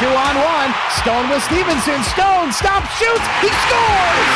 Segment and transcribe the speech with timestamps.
[0.00, 0.70] two on one.
[1.00, 2.02] Stone with Stevenson.
[2.04, 3.26] Stone stops, shoots.
[3.40, 4.28] He scores!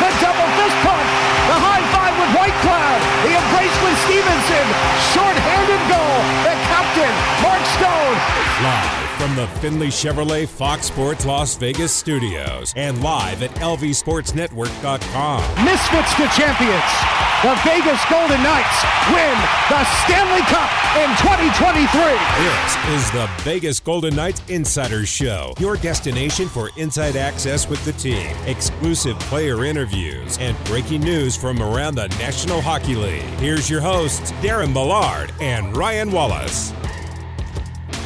[0.00, 1.04] The double fist pump.
[1.52, 3.00] The high five with Whitecloud.
[3.28, 4.66] The embrace with Stevenson.
[5.12, 6.16] Short-handed goal.
[6.48, 7.12] The captain,
[7.44, 8.16] Mark Stone.
[8.64, 15.64] Live from the Findlay Chevrolet Fox Sports Las Vegas studios and live at lvsportsnetwork.com.
[15.64, 17.29] Misfits to champions.
[17.42, 19.34] The Vegas Golden Knights win
[19.70, 21.88] the Stanley Cup in 2023.
[22.36, 27.92] This is the Vegas Golden Knights Insider Show, your destination for inside access with the
[27.92, 33.22] team, exclusive player interviews, and breaking news from around the National Hockey League.
[33.38, 36.74] Here's your hosts, Darren Millard and Ryan Wallace.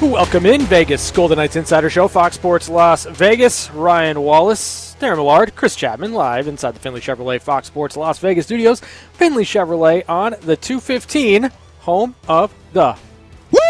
[0.03, 3.71] Welcome in Vegas Golden Knights Insider Show, Fox Sports Las Vegas.
[3.71, 8.45] Ryan Wallace, Darren Millard, Chris Chapman, live inside the Findlay Chevrolet Fox Sports Las Vegas
[8.45, 8.80] studios.
[9.12, 12.97] Findlay Chevrolet on the 215, home of the.
[13.53, 13.61] Woo!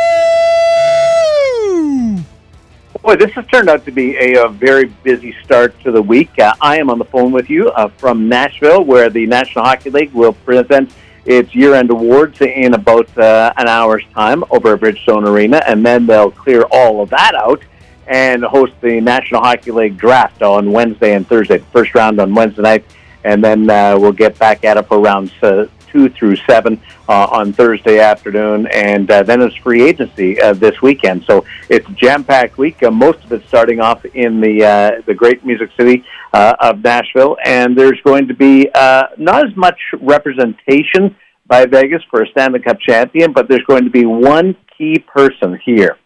[3.03, 6.39] Boy, this has turned out to be a, a very busy start to the week.
[6.39, 9.91] Uh, I am on the phone with you uh, from Nashville, where the National Hockey
[9.91, 10.91] League will present
[11.25, 16.07] its year-end awards in about uh, an hour's time over at Bridgestone Arena, and then
[16.07, 17.63] they'll clear all of that out
[18.07, 21.59] and host the National Hockey League draft on Wednesday and Thursday.
[21.73, 22.85] First round on Wednesday night,
[23.25, 27.27] and then uh, we'll get back at it for rounds uh, two through seven uh,
[27.31, 31.25] on Thursday afternoon, and uh, then it's free agency uh, this weekend.
[31.25, 32.83] So it's jam-packed week.
[32.83, 36.83] Uh, most of it starting off in the uh, the great music city uh, of
[36.83, 42.29] Nashville, and there's going to be uh, not as much representation by Vegas for a
[42.31, 45.97] Stanley Cup champion, but there's going to be one key person here.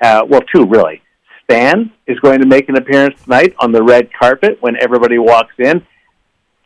[0.00, 1.02] Uh, well, two really.
[1.44, 5.54] Stan is going to make an appearance tonight on the red carpet when everybody walks
[5.58, 5.84] in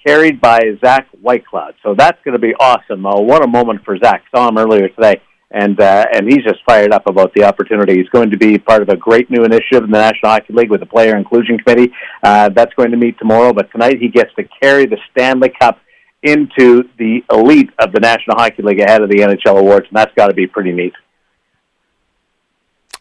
[0.07, 1.75] carried by Zach Whitecloud.
[1.83, 3.07] So that's going to be awesome.
[3.07, 4.25] Uh, what a moment for Zach.
[4.35, 7.97] Saw him earlier today, and uh, and he's just fired up about the opportunity.
[7.97, 10.71] He's going to be part of a great new initiative in the National Hockey League
[10.71, 11.93] with the Player Inclusion Committee.
[12.23, 15.79] Uh, that's going to meet tomorrow, but tonight he gets to carry the Stanley Cup
[16.23, 20.13] into the elite of the National Hockey League ahead of the NHL awards, and that's
[20.15, 20.95] got to be pretty neat.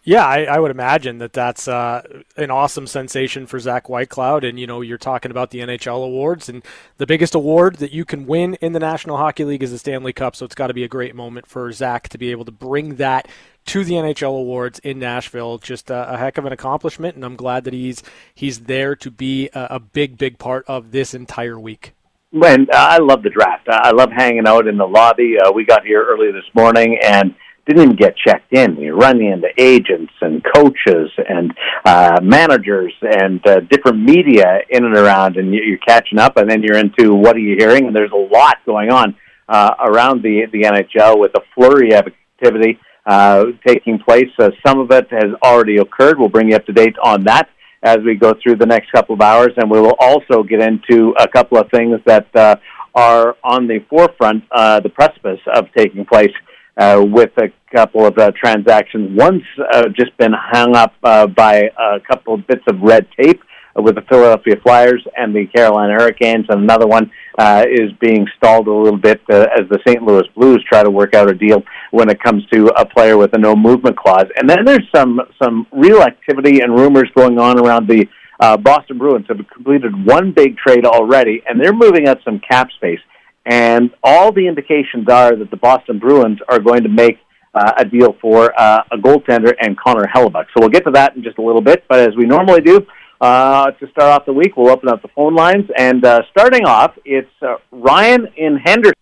[0.06, 2.02] Yeah, I, I, would imagine that that's uh,
[2.36, 4.48] an awesome sensation for Zach Whitecloud.
[4.48, 6.62] And, you know, you're talking about the NHL awards, and
[6.98, 10.12] the biggest award that you can win in the National Hockey League is the Stanley
[10.12, 10.36] Cup.
[10.36, 12.96] So it's got to be a great moment for Zach to be able to bring
[12.96, 13.30] that
[13.68, 15.58] to the NHL awards in Nashville.
[15.58, 18.04] Just a, a heck of an accomplishment, and I'm glad that he's
[18.36, 21.94] he's there to be a, a big, big part of this entire week.
[22.34, 23.70] And uh, I love the draft.
[23.70, 25.38] I love hanging out in the lobby.
[25.40, 27.36] Uh, we got here early this morning, and
[27.66, 28.76] didn't even get checked in.
[28.76, 31.54] You're running into agents and coaches and
[31.86, 36.38] uh, managers and uh, different media in and around, and you're catching up.
[36.38, 37.88] And then you're into what are you hearing?
[37.88, 39.16] And there's a lot going on
[39.48, 44.30] uh, around the the NHL with a flurry of activity uh, taking place.
[44.38, 46.20] Uh, some of it has already occurred.
[46.20, 47.50] We'll bring you up to date on that
[47.82, 51.14] as we go through the next couple of hours, and we will also get into
[51.20, 52.56] a couple of things that uh,
[52.96, 56.32] are on the forefront, uh, the precipice of taking place
[56.78, 59.18] uh, with a couple of uh, transactions.
[59.18, 63.42] One's uh, just been hung up uh, by a couple of bits of red tape
[63.76, 68.68] with the Philadelphia Flyers and the Carolina Hurricanes, and another one uh, is being stalled
[68.68, 70.04] a little bit uh, as the St.
[70.04, 73.34] Louis Blues try to work out a deal when it comes to a player with
[73.34, 74.28] a no movement clause.
[74.38, 78.08] And then there's some some real activity and rumors going on around the
[78.40, 82.70] uh, Boston Bruins have completed one big trade already, and they're moving out some cap
[82.76, 83.00] space.
[83.46, 87.20] And all the indications are that the Boston Bruins are going to make
[87.54, 90.46] uh, a deal for uh, a goaltender and Connor Hellebuyck.
[90.46, 91.84] So we'll get to that in just a little bit.
[91.88, 92.86] But as we normally do,
[93.22, 95.70] uh, to start off the week, we'll open up the phone lines.
[95.78, 98.94] And uh, starting off, it's uh, Ryan in Henderson.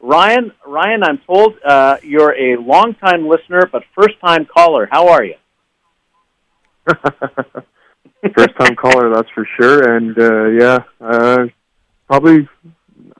[0.00, 4.88] Ryan, Ryan, I'm told uh, you're a long-time listener but first-time caller.
[4.90, 5.34] How are you?
[8.34, 9.96] first-time caller, that's for sure.
[9.96, 11.46] And uh, yeah, uh,
[12.06, 12.48] probably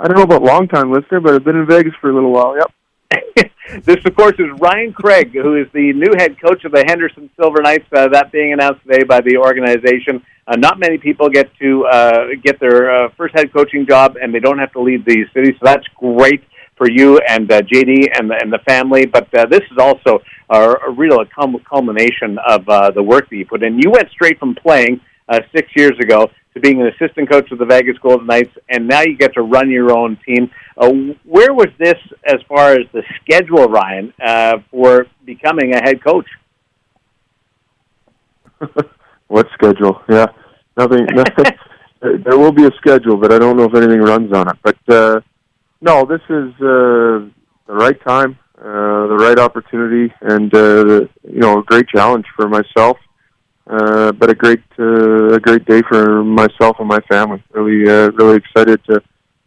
[0.01, 2.31] I don't know about long time listener, but I've been in Vegas for a little
[2.33, 2.57] while.
[2.57, 3.51] Yep.
[3.85, 7.29] this, of course, is Ryan Craig, who is the new head coach of the Henderson
[7.37, 7.87] Silver Knights.
[7.93, 10.25] Uh, that being announced today by the organization.
[10.47, 14.33] Uh, not many people get to uh, get their uh, first head coaching job, and
[14.33, 15.51] they don't have to leave the city.
[15.53, 16.45] So that's great
[16.77, 19.05] for you and uh, JD and the, and the family.
[19.05, 23.47] But uh, this is also a, a real culmination of uh, the work that you
[23.47, 23.81] put in.
[23.81, 27.59] You went straight from playing uh, six years ago to being an assistant coach of
[27.59, 30.51] the Vegas Golden Knights, and now you get to run your own team.
[30.77, 30.91] Uh,
[31.25, 31.97] where was this
[32.27, 36.27] as far as the schedule, Ryan, uh, for becoming a head coach?
[39.29, 40.03] what schedule?
[40.09, 40.27] Yeah,
[40.77, 41.07] nothing.
[41.15, 41.45] nothing
[42.01, 44.57] there will be a schedule, but I don't know if anything runs on it.
[44.63, 45.21] But uh,
[45.81, 47.27] no, this is uh,
[47.67, 48.63] the right time, uh,
[49.09, 52.99] the right opportunity, and uh, you know, a great challenge for myself
[53.69, 57.43] uh, but a great uh, a great day for myself and my family.
[57.53, 59.03] Really uh, really excited to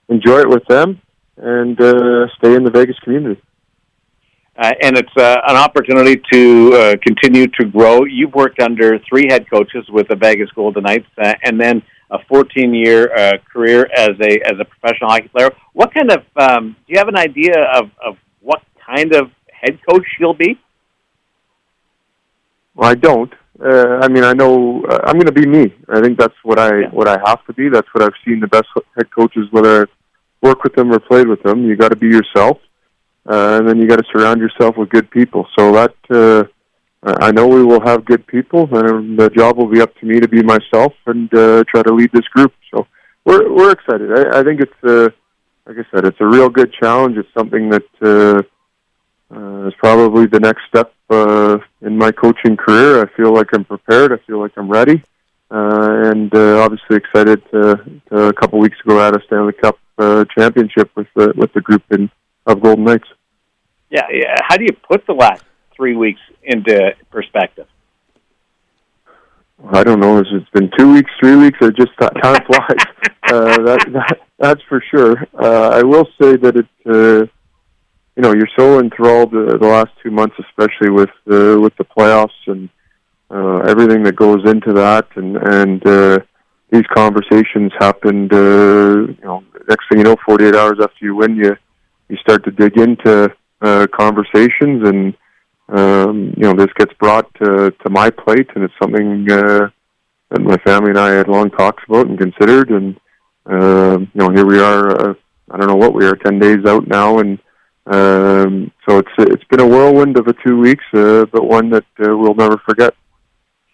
[0.09, 1.01] enjoy it with them
[1.38, 3.41] and uh, stay in the Vegas community.
[4.57, 8.03] Uh, and it's uh, an opportunity to uh, continue to grow.
[8.06, 11.81] You've worked under three head coaches with the Vegas Golden Knights, uh, and then
[12.12, 15.50] a 14-year uh, career as a as a professional hockey player.
[15.73, 19.79] What kind of um, do you have an idea of, of what kind of head
[19.89, 20.59] coach you'll be?
[22.75, 23.33] Well, I don't.
[23.59, 25.74] Uh, I mean, I know uh, I'm going to be me.
[25.89, 26.89] I think that's what I Yeah.
[26.92, 27.69] what I have to be.
[27.69, 29.86] That's what I've seen the best head coaches, whether I
[30.48, 31.65] work with them or played with them.
[31.65, 32.57] You got to be yourself,
[33.30, 35.48] uh, and then you got to surround yourself with good people.
[35.57, 36.44] So that uh,
[37.03, 40.19] I know we will have good people, and the job will be up to me
[40.19, 42.54] to be myself and uh, try to lead this group.
[42.74, 42.88] So
[43.25, 44.09] we're we're excited.
[44.18, 45.09] I, I think it's uh,
[45.68, 47.18] like I said, it's a real good challenge.
[47.18, 47.88] It's something that.
[48.01, 48.42] Uh,
[49.33, 53.04] uh, is probably the next step uh, in my coaching career.
[53.04, 54.13] I feel like I'm prepared.
[54.13, 55.04] I feel like I'm ready,
[55.52, 59.78] uh, and uh, obviously excited to, to a couple weeks ago at a Stanley Cup
[59.98, 62.10] uh, championship with the with the group in
[62.46, 63.08] of Golden Knights.
[63.90, 64.36] Yeah, yeah.
[64.48, 65.44] How do you put the last
[65.75, 67.68] three weeks into perspective?
[69.69, 70.18] I don't know.
[70.18, 72.86] It's it been two weeks, three weeks, or just time flies?
[73.24, 75.28] uh, that, that that's for sure.
[75.38, 76.68] Uh, I will say that it.
[76.86, 77.28] Uh,
[78.16, 81.86] you know, you're so enthralled uh, the last two months, especially with uh, with the
[81.86, 82.69] playoffs and
[83.30, 86.19] uh, everything that goes into that, and and uh,
[86.72, 88.34] these conversations happened.
[88.34, 91.56] Uh, you know, next thing you know, 48 hours after you win, you
[92.10, 95.16] you start to dig into uh, conversations, and
[95.69, 99.69] um, you know, this gets brought to to my plate, and it's something uh,
[100.30, 103.00] that my family and I had long talks about and considered, and
[103.46, 105.12] uh, you know, here we are.
[105.12, 105.14] Uh,
[105.50, 107.38] I don't know what we are, 10 days out now, and
[107.86, 111.86] um, so it's it's been a whirlwind of a two weeks, uh, but one that
[112.00, 112.94] uh, we'll never forget.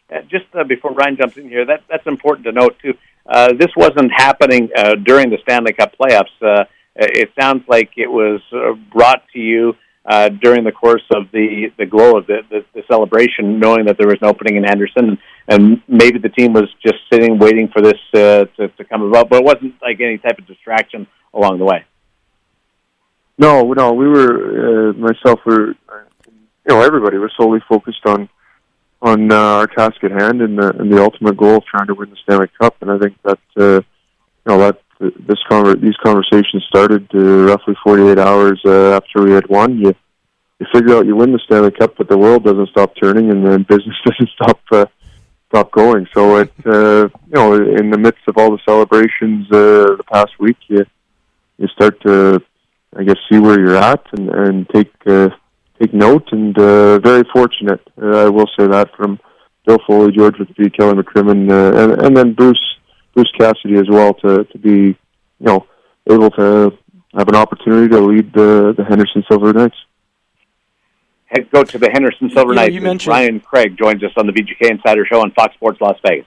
[0.09, 2.93] Uh, just uh, before Ryan jumps in here, that that's important to note too.
[3.27, 6.31] Uh, this wasn't happening uh, during the Stanley Cup playoffs.
[6.41, 6.63] Uh,
[6.95, 9.75] it sounds like it was uh, brought to you
[10.05, 13.97] uh, during the course of the the glow of the, the the celebration, knowing that
[13.97, 15.17] there was an opening in Henderson,
[15.49, 19.29] and maybe the team was just sitting waiting for this uh, to to come about,
[19.29, 21.83] but it wasn't like any type of distraction along the way.
[23.37, 25.39] No, no, we were uh, myself.
[25.45, 25.75] Were
[26.67, 28.29] you know everybody was solely focused on
[29.01, 31.93] on uh, our task at hand and the and the ultimate goal of trying to
[31.93, 32.75] win the Stanley Cup.
[32.81, 37.75] And I think that uh, you know that this conver- these conversations started uh, roughly
[37.83, 39.77] 48 hours uh, after we had won.
[39.77, 39.93] You
[40.59, 43.45] you figure out you win the Stanley Cup, but the world doesn't stop turning and
[43.45, 44.85] the business doesn't stop uh,
[45.49, 46.07] stop going.
[46.15, 50.31] So it uh, you know in the midst of all the celebrations uh, the past
[50.39, 50.85] week, you
[51.59, 52.41] you start to
[52.97, 55.29] I guess see where you're at and and take uh,
[55.79, 59.19] take note and uh, very fortunate uh, I will say that from
[59.65, 62.65] Bill Foley, George McPhee, Kelly McCrimmon, uh, and and then Bruce
[63.13, 64.95] Bruce Cassidy as well to to be you
[65.39, 65.67] know
[66.09, 66.71] able to
[67.15, 69.75] have an opportunity to lead the the Henderson Silver Knights.
[71.25, 74.31] Head coach of the Henderson Silver Yeah, Knights, you Ryan Craig, joins us on the
[74.31, 76.25] VGK Insider Show on Fox Sports Las Vegas.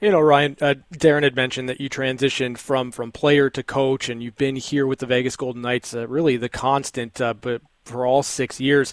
[0.00, 4.10] You know, Ryan, uh, Darren had mentioned that you transitioned from from player to coach,
[4.10, 7.62] and you've been here with the Vegas Golden Knights, uh, really the constant, uh, but
[7.86, 8.92] for all six years.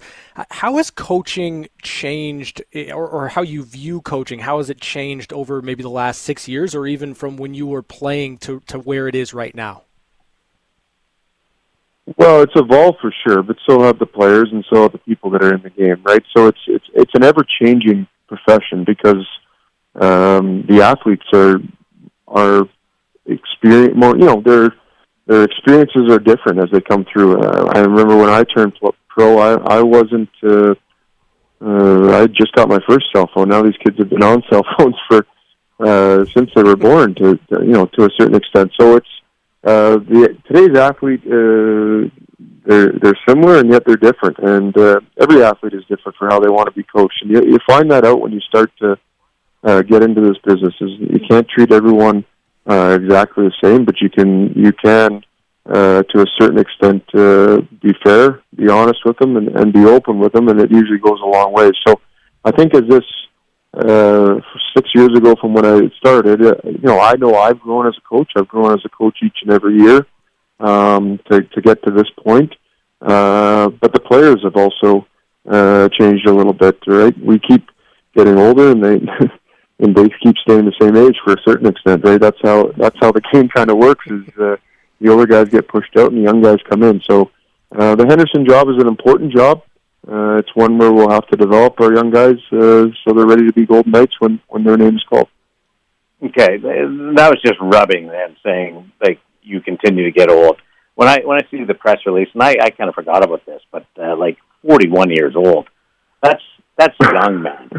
[0.52, 4.40] How has coaching changed, eh, or, or how you view coaching?
[4.40, 7.68] How has it changed over maybe the last six years, or even from when you
[7.68, 9.84] were playing to to where it is right now?
[12.18, 15.30] Well, it's evolved for sure, but so have the players and so have the people
[15.32, 16.24] that are in the game, right?
[16.36, 19.28] So it's it's it's an ever changing profession because
[19.96, 21.58] um, the athletes are
[22.28, 22.64] are
[23.26, 24.18] experience more.
[24.18, 24.74] You know, their
[25.28, 27.42] their experiences are different as they come through.
[27.42, 28.74] Uh, I remember when I turned
[29.10, 30.30] pro, I I wasn't.
[30.44, 30.76] Uh,
[31.66, 33.50] uh, I just got my first cell phone.
[33.50, 35.26] Now these kids have been on cell phones for
[35.80, 38.72] uh, since they were born, to, you know, to a certain extent.
[38.80, 39.08] So it's
[39.64, 41.22] uh, the today's athlete.
[41.26, 42.10] Uh,
[42.66, 46.40] they're they're similar and yet they're different, and uh, every athlete is different for how
[46.40, 47.22] they want to be coached.
[47.22, 48.98] And you, you find that out when you start to
[49.64, 50.74] uh, get into this business.
[50.82, 52.26] Is you can't treat everyone
[52.68, 55.24] uh, exactly the same, but you can you can
[55.66, 59.86] uh, to a certain extent uh, be fair, be honest with them, and, and be
[59.86, 61.72] open with them, and it usually goes a long way.
[61.88, 62.00] So
[62.44, 63.06] I think as this
[63.74, 64.40] uh,
[64.76, 67.96] six years ago from when I started, uh, you know, I know I've grown as
[67.98, 68.32] a coach.
[68.36, 70.06] I've grown as a coach each and every year
[70.60, 72.54] um, to to get to this point.
[73.02, 75.06] Uh, but the players have also
[75.50, 77.14] uh, changed a little bit, right?
[77.20, 77.70] We keep
[78.16, 79.00] getting older, and they
[79.80, 82.20] and they keep staying the same age for a certain extent, right?
[82.20, 84.06] That's how that's how the game kind of works.
[84.08, 84.56] Is uh,
[85.02, 87.02] the older guys get pushed out and the young guys come in.
[87.10, 87.32] So
[87.76, 89.64] uh, the Henderson job is an important job.
[90.08, 93.48] uh, it's one where we'll have to develop our young guys uh, so they're ready
[93.48, 95.28] to be Golden Knights when when their name is called.
[96.24, 100.62] Okay, that was just rubbing and saying like you continue to get old.
[100.96, 103.46] When I when I see the press release, and I, I kind of forgot about
[103.46, 105.68] this, but uh, like 41 years old,
[106.22, 106.44] that's
[106.78, 107.70] that's young, man.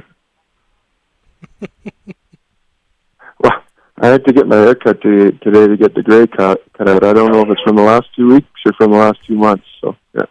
[3.38, 3.62] Well,
[4.00, 6.88] I had to get my hair cut to, today to get the gray cut, cut
[6.88, 7.04] out.
[7.04, 9.36] I don't know if it's from the last two weeks or from the last two
[9.36, 9.64] months.
[9.80, 10.26] So yeah.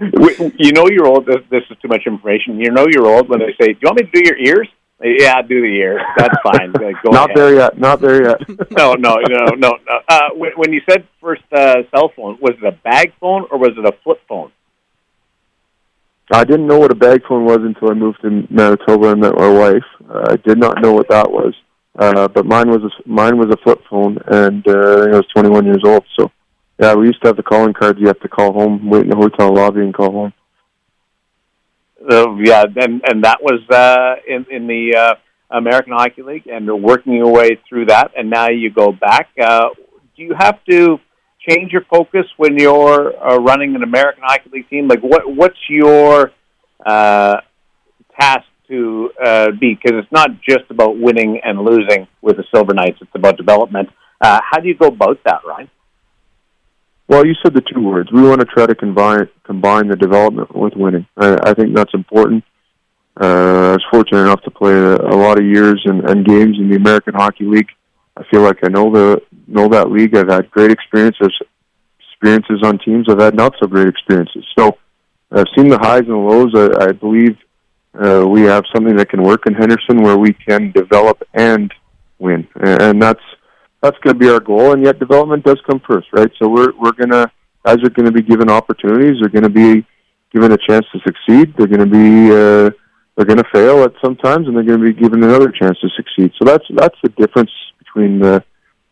[0.58, 1.26] you know you're old.
[1.26, 2.60] This, this is too much information.
[2.60, 4.68] You know you're old when they say, "Do you want me to do your ears?"
[5.02, 6.00] Yeah, do the ears.
[6.16, 6.72] That's fine.
[7.04, 7.36] Not ahead.
[7.36, 7.78] there yet.
[7.78, 8.40] Not there yet.
[8.70, 9.78] no, no, no, no.
[9.86, 10.00] no.
[10.08, 13.58] Uh, when, when you said first uh, cell phone, was it a bag phone or
[13.58, 14.52] was it a flip phone?
[16.32, 19.34] I didn't know what a bag phone was until I moved to Manitoba and met
[19.36, 19.84] my wife.
[20.08, 21.54] Uh, I did not know what that was,
[21.98, 25.66] uh, but mine was a, mine was a flip phone, and uh, I was 21
[25.66, 26.04] years old.
[26.18, 26.32] So,
[26.80, 28.00] yeah, we used to have the calling cards.
[28.00, 30.32] You have to call home, wait in the hotel lobby, and call home.
[32.10, 35.14] Uh, yeah, and and that was uh, in in the uh,
[35.56, 39.28] American Hockey League, and working your way through that, and now you go back.
[39.40, 39.68] Uh,
[40.16, 40.98] do you have to
[41.48, 44.88] change your focus when you're uh, running an American Hockey League team?
[44.88, 46.32] Like, what what's your
[46.84, 47.40] uh,
[48.18, 49.74] task to uh, be?
[49.74, 53.88] Because it's not just about winning and losing with the Silver Knights; it's about development.
[54.20, 55.70] Uh, how do you go about that, Ryan?
[57.08, 58.10] Well, you said the two words.
[58.10, 61.06] We want to try to combine combine the development with winning.
[61.16, 62.44] I, I think that's important.
[63.18, 66.58] Uh, I was fortunate enough to play a, a lot of years and, and games
[66.58, 67.68] in the American Hockey League.
[68.16, 70.16] I feel like I know the know that league.
[70.16, 71.32] I've had great experiences
[72.00, 73.06] experiences on teams.
[73.08, 74.44] I've had not so great experiences.
[74.58, 74.78] So
[75.30, 76.52] I've seen the highs and the lows.
[76.54, 77.36] I, I believe
[77.94, 81.72] uh, we have something that can work in Henderson where we can develop and
[82.18, 83.20] win, and that's
[83.82, 84.72] that's going to be our goal.
[84.72, 86.30] And yet, development does come first, right?
[86.38, 87.30] So we're we're gonna
[87.66, 89.16] guys are going to be given opportunities.
[89.20, 89.84] They're going to be
[90.32, 91.54] given a chance to succeed.
[91.56, 92.70] They're going to be uh,
[93.16, 95.88] they're going to fail at sometimes, and they're going to be given another chance to
[95.96, 96.32] succeed.
[96.38, 97.50] So that's that's the difference
[97.96, 98.44] between the,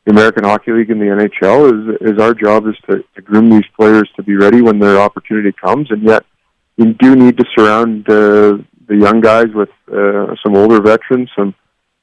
[0.05, 1.61] the American Hockey League and the NHL.
[1.69, 4.99] Is is our job is to, to groom these players to be ready when their
[4.99, 6.25] opportunity comes, and yet
[6.77, 8.59] you do need to surround uh,
[8.89, 11.55] the young guys with uh, some older veterans, some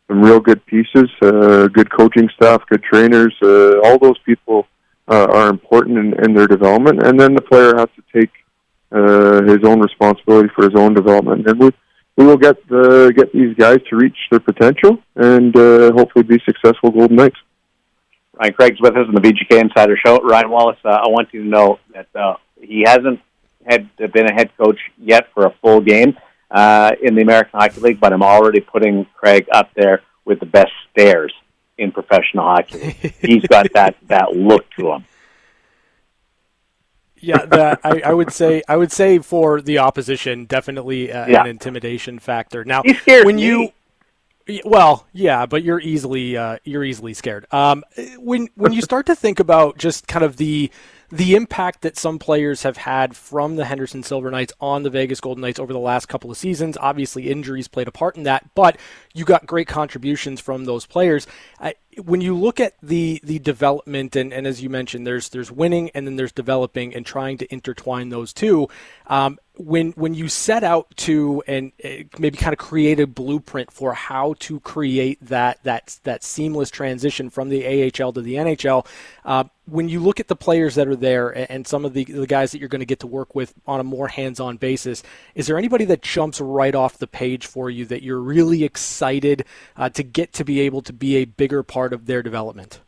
[0.07, 3.33] some real good pieces, uh, good coaching staff, good trainers.
[3.41, 4.67] Uh, all those people
[5.07, 8.31] uh, are important in, in their development, and then the player has to take
[8.91, 11.47] uh, his own responsibility for his own development.
[11.47, 11.71] And we
[12.17, 16.39] we will get the get these guys to reach their potential and uh, hopefully be
[16.45, 17.37] successful Golden Knights.
[18.39, 20.17] Ryan Craig's with us on the VGK Insider Show.
[20.17, 23.19] Ryan Wallace, uh, I want you to know that uh, he hasn't
[23.65, 26.17] had been a head coach yet for a full game
[26.49, 30.45] uh, in the American Hockey League, but I'm already putting Craig up there with the
[30.45, 31.33] best stares
[31.77, 32.95] in professional hockey.
[33.21, 35.05] He's got that that look to him.
[37.21, 41.41] Yeah, that I, I, would say I would say for the opposition, definitely uh, yeah.
[41.41, 42.65] an intimidation factor.
[42.65, 43.45] Now, when me.
[43.45, 43.73] you
[44.65, 47.45] well, yeah, but you're easily uh, you're easily scared.
[47.51, 47.83] Um,
[48.17, 50.71] when when you start to think about just kind of the
[51.11, 55.19] the impact that some players have had from the Henderson Silver Knights on the Vegas
[55.19, 56.77] Golden Knights over the last couple of seasons.
[56.79, 58.77] Obviously, injuries played a part in that, but
[59.13, 61.27] you got great contributions from those players.
[61.59, 65.51] I, when you look at the the development and, and as you mentioned, there's there's
[65.51, 68.67] winning and then there's developing and trying to intertwine those two.
[69.07, 73.71] Um, when when you set out to and uh, maybe kind of create a blueprint
[73.71, 78.85] for how to create that that that seamless transition from the AHL to the NHL,
[79.25, 82.27] uh, when you look at the players that are there and some of the, the
[82.27, 85.01] guys that you're going to get to work with on a more hands-on basis,
[85.35, 89.45] is there anybody that jumps right off the page for you that you're really excited
[89.77, 92.81] uh, to get to be able to be a bigger part of their development?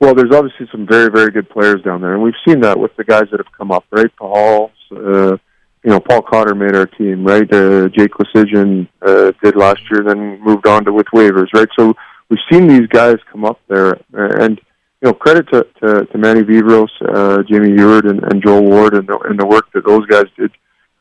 [0.00, 2.94] Well, there's obviously some very, very good players down there, and we've seen that with
[2.96, 4.10] the guys that have come up, right?
[4.16, 5.36] Paul, uh,
[5.84, 7.52] you know, Paul Cotter made our team, right?
[7.52, 11.68] Uh, Jake Leschyshyn uh, did last year, then moved on to with waivers, right?
[11.78, 11.94] So
[12.28, 14.60] we've seen these guys come up there, and
[15.02, 18.94] you know, credit to to, to Manny Viveiros, uh, Jamie Heward, and, and Joel Ward,
[18.94, 20.50] and the, and the work that those guys did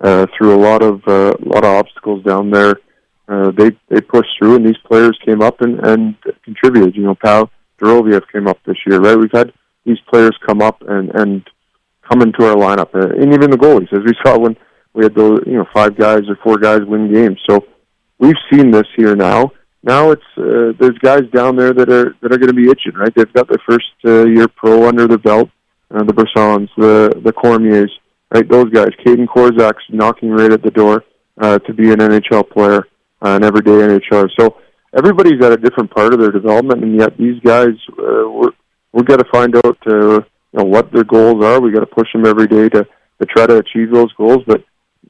[0.01, 2.75] uh, through a lot of uh, a lot of obstacles down there.
[3.28, 6.96] Uh, they they pushed through, and these players came up and and contributed.
[6.96, 7.50] You know, Pal
[7.80, 9.18] Dorofeyev came up this year, right?
[9.18, 9.54] We've had
[9.86, 11.48] these players come up and and
[12.10, 14.58] come into our lineup, uh, and even the goalies, as we saw when
[14.94, 17.40] we had those, you know, five guys or four guys win games.
[17.50, 17.66] So
[18.20, 19.51] we've seen this here now.
[19.84, 22.94] Now it's uh, there's guys down there that are that are going to be itching,
[22.94, 23.13] right?
[23.16, 25.50] They've got their first uh, year pro under their belt,
[25.90, 27.92] uh, the Brissons, the the Cormiers,
[28.34, 28.48] right?
[28.48, 31.04] Those guys, Kaedan Korczak's knocking right at the door
[31.40, 32.88] uh, to be an NHL player,
[33.22, 34.30] uh, an everyday NHLer.
[34.40, 34.58] So
[34.94, 38.51] everybody's at a different part of their development, and yet these guys, uh, we're
[38.94, 41.60] we're going to find out uh, you know what their goals are.
[41.60, 42.84] We've got to push them every day to
[43.20, 44.40] to try to achieve those goals.
[44.46, 44.63] But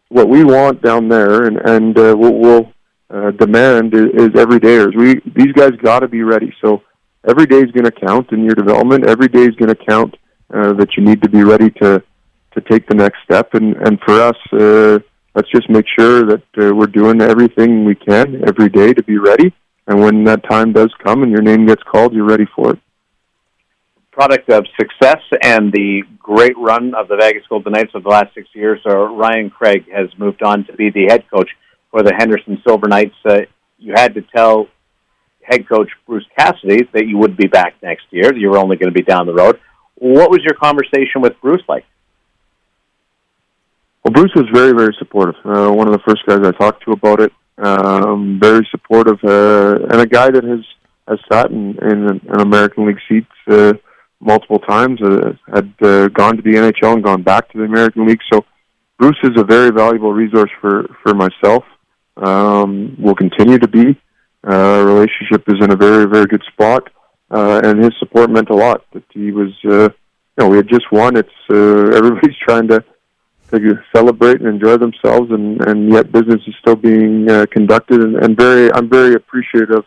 [0.10, 2.74] what we want down there, and and uh, what we'll
[3.10, 4.96] uh, demand is, is everydayers.
[4.96, 6.54] We these guys got to be ready.
[6.62, 6.84] So
[7.28, 9.06] every day is going to count in your development.
[9.06, 10.16] Every day is going to count
[10.54, 12.04] uh, that you need to be ready to
[12.54, 13.54] to take the next step.
[13.54, 15.00] And and for us, uh,
[15.36, 19.18] let's just make sure that uh, we're doing everything we can every day to be
[19.18, 19.54] ready.
[19.88, 22.80] And when that time does come and your name gets called, you're ready for it.
[24.12, 28.34] Product of success and the great run of the Vegas Golden Knights of the last
[28.36, 31.50] six years, uh, Ryan Craig has moved on to be the head coach
[31.90, 33.16] for the Henderson Silver Knights.
[33.26, 33.42] Uh,
[33.80, 34.68] you had to tell
[35.42, 38.36] head coach Bruce Cassidy that you would be back next year.
[38.36, 39.60] You were only going to be down the road.
[39.96, 41.86] What was your conversation with Bruce like?
[44.22, 45.34] Bruce was very, very supportive.
[45.44, 47.34] Uh, one of the first guys I talked to about it.
[47.58, 50.60] Um, very supportive, uh, and a guy that has
[51.08, 53.74] has sat in, in an American League seats uh,
[54.20, 55.02] multiple times.
[55.02, 58.20] Uh, had uh, gone to the NHL and gone back to the American League.
[58.32, 58.46] So
[59.00, 61.64] Bruce is a very valuable resource for for myself.
[62.18, 64.00] Um, will continue to be.
[64.48, 66.92] Uh, relationship is in a very, very good spot,
[67.32, 68.86] uh, and his support meant a lot.
[68.94, 71.18] That he was, uh, you know, we had just won.
[71.18, 71.56] It's uh,
[71.98, 72.86] everybody's trying to
[73.60, 78.02] to celebrate and enjoy themselves, and and yet business is still being uh, conducted.
[78.02, 79.86] And, and very, I'm very appreciative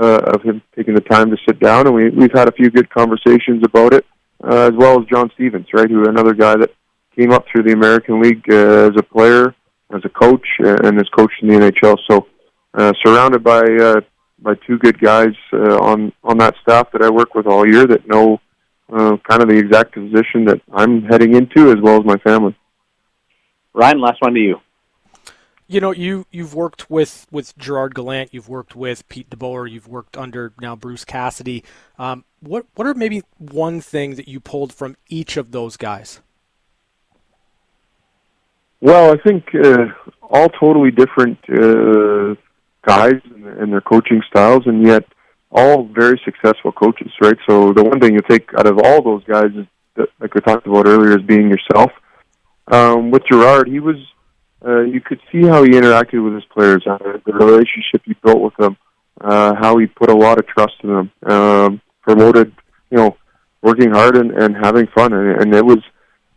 [0.00, 2.70] uh, of him taking the time to sit down, and we we've had a few
[2.70, 4.06] good conversations about it,
[4.44, 6.70] uh, as well as John Stevens, right, who another guy that
[7.16, 9.54] came up through the American League uh, as a player,
[9.94, 11.98] as a coach, uh, and has coached in the NHL.
[12.10, 12.26] So
[12.74, 14.00] uh, surrounded by uh,
[14.40, 17.86] by two good guys uh, on on that staff that I work with all year
[17.86, 18.40] that know
[18.92, 22.56] uh, kind of the exact position that I'm heading into, as well as my family.
[23.74, 24.60] Ryan, last one to you.
[25.68, 29.88] You know, you you've worked with with Gerard Gallant, you've worked with Pete DeBoer, you've
[29.88, 31.64] worked under now Bruce Cassidy.
[31.98, 36.20] Um, what what are maybe one thing that you pulled from each of those guys?
[38.82, 39.86] Well, I think uh,
[40.20, 42.34] all totally different uh,
[42.84, 45.04] guys and their coaching styles, and yet
[45.52, 47.36] all very successful coaches, right?
[47.48, 50.40] So the one thing you take out of all those guys is, that, like we
[50.40, 51.92] talked about earlier, is being yourself.
[52.70, 53.96] Um, with Gerard, he was,
[54.64, 58.40] uh, you could see how he interacted with his players, uh, the relationship he built
[58.40, 58.76] with them,
[59.20, 62.52] uh, how he put a lot of trust in them, um, promoted,
[62.90, 63.16] you know,
[63.62, 65.78] working hard and, and having fun, and, and it was,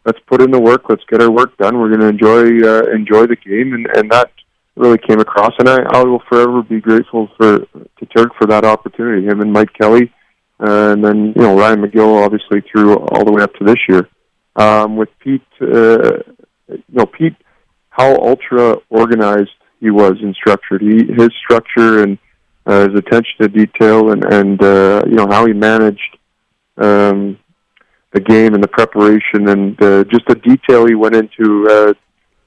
[0.06, 1.78] let's put in the work, let's get our work done.
[1.80, 4.32] We're going to enjoy uh, enjoy the game, and and that
[4.76, 8.66] really came across, and I, I will forever be grateful for to Turk for that
[8.66, 9.26] opportunity.
[9.26, 10.14] Him and Mike Kelly,
[10.60, 13.80] uh, and then you know Ryan McGill, obviously through all the way up to this
[13.88, 14.08] year.
[14.56, 16.20] Um, with Pete, uh,
[16.68, 17.36] you know Pete,
[17.90, 20.82] how ultra organized he was and structured.
[20.82, 22.18] He his structure and
[22.66, 26.18] uh, his attention to detail, and and uh, you know how he managed
[26.78, 27.38] um,
[28.14, 31.68] the game and the preparation, and uh, just the detail he went into.
[31.70, 31.94] Uh,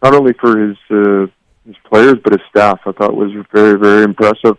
[0.03, 1.27] not only for his uh,
[1.67, 2.81] his players, but his staff.
[2.87, 4.59] I thought was very, very impressive.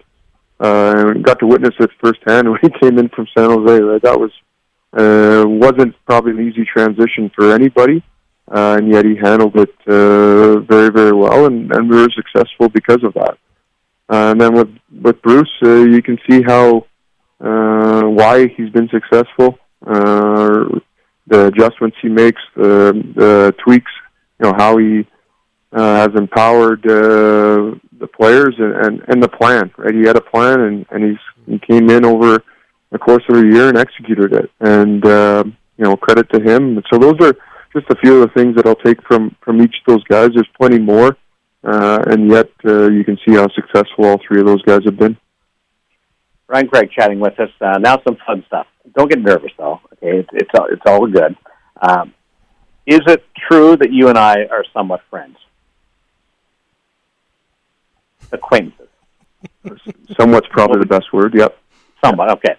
[0.62, 4.00] Uh, and got to witness it firsthand when he came in from San Jose.
[4.04, 4.32] That was
[4.94, 8.04] uh, wasn't probably an easy transition for anybody,
[8.52, 12.70] uh, and yet he handled it uh, very, very well, and, and we were successful
[12.70, 13.38] because of that.
[14.10, 14.70] Uh, and then with
[15.04, 16.88] with Bruce, uh, you can see how
[17.40, 19.60] uh, why he's been successful.
[19.86, 20.80] Uh,
[21.28, 23.92] the adjustments he makes, the, the tweaks,
[24.40, 25.06] you know how he
[25.72, 29.72] uh, has empowered uh, the players and, and, and the plan.
[29.78, 32.44] Right, he had a plan, and, and he's he came in over
[32.92, 34.52] the course of a year and executed it.
[34.60, 35.44] And uh,
[35.78, 36.82] you know, credit to him.
[36.92, 37.36] So those are
[37.74, 40.32] just a few of the things that I'll take from from each of those guys.
[40.34, 41.18] There's plenty more,
[41.64, 44.98] uh, and yet uh, you can see how successful all three of those guys have
[44.98, 45.18] been.
[46.48, 47.52] Ryan Craig chatting with us.
[47.62, 48.66] Uh, now some fun stuff.
[48.96, 49.80] Don't get nervous though.
[49.94, 51.36] Okay, it's it's all, it's all good.
[51.82, 52.14] Um,
[52.86, 55.38] is it true that you and I are somewhat friends?
[58.32, 58.88] acquaintances.
[60.20, 61.34] Somewhat's probably the best word.
[61.36, 61.58] Yep.
[62.04, 62.32] Somewhat.
[62.32, 62.56] Okay.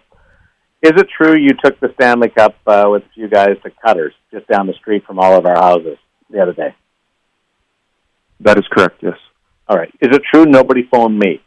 [0.83, 4.15] Is it true you took the Stanley Cup uh, with a few guys to Cutters
[4.31, 5.99] just down the street from all of our houses
[6.31, 6.75] the other day?
[8.41, 9.03] That is correct.
[9.03, 9.19] Yes.
[9.69, 9.93] All right.
[10.01, 11.43] Is it true nobody phoned me?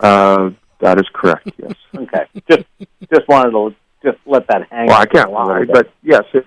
[0.00, 1.50] Uh, that is correct.
[1.56, 1.72] Yes.
[1.96, 2.24] okay.
[2.50, 2.64] Just
[3.12, 4.86] just wanted to just let that hang.
[4.88, 6.46] Well, I can't lie, but yes, it,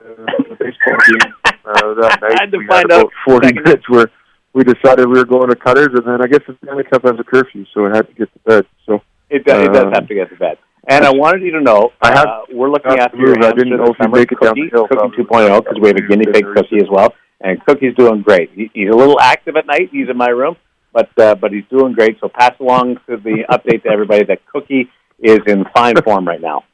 [0.00, 3.12] uh, the baseball game uh, that night I had to we find had out about
[3.24, 3.64] forty second.
[3.64, 4.10] minutes where
[4.52, 7.14] we decided we were going to Cutters, and then I guess the Stanley Cup has
[7.18, 8.66] a curfew, so I had to get to bed.
[8.86, 10.58] So It does, it does Um, have to get to bed.
[10.86, 13.32] And I wanted you to know, I have- uh, we're looking at your.
[13.44, 15.88] I didn't know if you'd make it down cookie, the hill, Cookie 2.0 because we
[15.88, 17.14] have a guinea pig cookie as well.
[17.40, 18.50] And Cookie's doing great.
[18.54, 19.90] He, he's a little active at night.
[19.92, 20.56] He's in my room,
[20.92, 22.18] but uh, but he's doing great.
[22.20, 24.88] So pass along to the update to everybody that Cookie
[25.20, 26.64] is in fine form right now.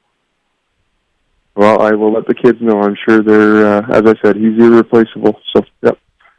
[1.57, 2.81] Well, I will let the kids know.
[2.83, 5.41] I'm sure they're, uh, as I said, he's irreplaceable.
[5.55, 5.99] So, yep.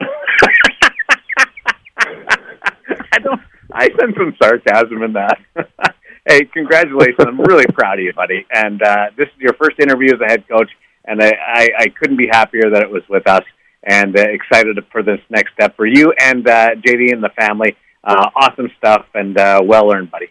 [1.98, 3.40] I don't.
[3.72, 5.38] I sense some sarcasm in that.
[6.26, 7.16] hey, congratulations!
[7.20, 8.46] I'm really proud of you, buddy.
[8.52, 10.70] And uh, this is your first interview as a head coach,
[11.04, 13.44] and I, I, I couldn't be happier that it was with us.
[13.88, 17.76] And uh, excited for this next step for you and uh, JD and the family.
[18.02, 20.26] Uh, awesome stuff, and uh, well earned, buddy.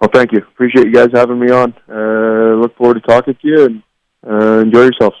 [0.00, 0.38] Well, thank you.
[0.38, 1.72] Appreciate you guys having me on.
[1.88, 3.82] Uh, look forward to talking to you and
[4.28, 5.16] uh, enjoy yourselves.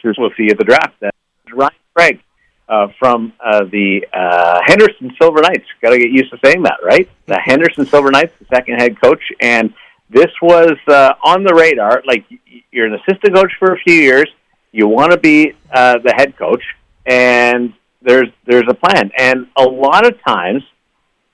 [0.00, 0.16] Cheers.
[0.18, 0.94] We'll see you at the draft.
[1.00, 1.16] That's
[1.54, 2.20] Ryan Craig
[2.68, 5.64] uh, from uh, the uh, Henderson Silver Knights.
[5.80, 7.08] Got to get used to saying that, right?
[7.26, 9.72] The Henderson Silver Knights, the second head coach, and
[10.10, 12.02] this was uh, on the radar.
[12.06, 12.24] Like
[12.70, 14.28] you're an assistant coach for a few years,
[14.72, 16.62] you want to be uh, the head coach,
[17.06, 19.10] and there's there's a plan.
[19.18, 20.62] And a lot of times,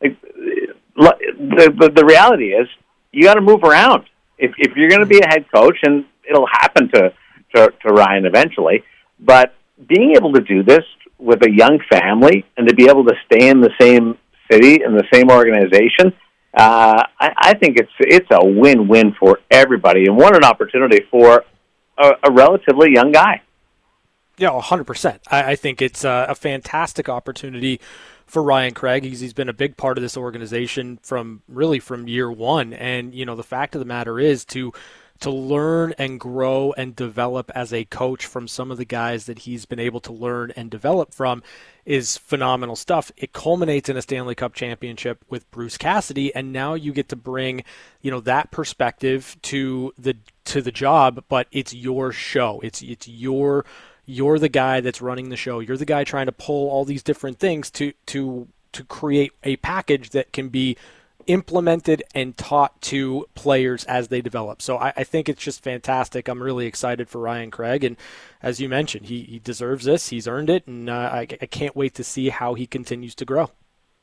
[0.00, 2.68] like, the, the the reality is,
[3.12, 4.04] you got to move around.
[4.38, 7.12] If if you're going to be a head coach, and it'll happen to,
[7.54, 8.84] to to Ryan eventually,
[9.18, 9.54] but
[9.86, 10.84] being able to do this
[11.18, 14.18] with a young family and to be able to stay in the same
[14.50, 16.12] city and the same organization,
[16.56, 21.44] uh, I, I think it's it's a win-win for everybody, and what an opportunity for
[21.98, 23.42] a, a relatively young guy.
[24.36, 25.20] Yeah, 100%.
[25.30, 27.80] I, I think it's a, a, fantastic opportunity
[28.26, 29.04] for Ryan Craig.
[29.04, 32.72] He's, he's been a big part of this organization from really from year one.
[32.72, 34.72] And, you know, the fact of the matter is to
[35.20, 39.40] to learn and grow and develop as a coach from some of the guys that
[39.40, 41.42] he's been able to learn and develop from
[41.84, 43.12] is phenomenal stuff.
[43.16, 47.16] It culminates in a Stanley Cup championship with Bruce Cassidy and now you get to
[47.16, 47.62] bring,
[48.02, 52.60] you know, that perspective to the to the job, but it's your show.
[52.60, 53.64] It's it's your
[54.06, 55.60] you're the guy that's running the show.
[55.60, 59.56] You're the guy trying to pull all these different things to to to create a
[59.56, 60.76] package that can be
[61.26, 64.62] implemented and taught to players as they develop.
[64.62, 66.28] So I, I, think it's just fantastic.
[66.28, 67.96] I'm really excited for Ryan Craig, and
[68.42, 70.08] as you mentioned, he, he deserves this.
[70.08, 73.24] He's earned it, and uh, I, I can't wait to see how he continues to
[73.24, 73.50] grow.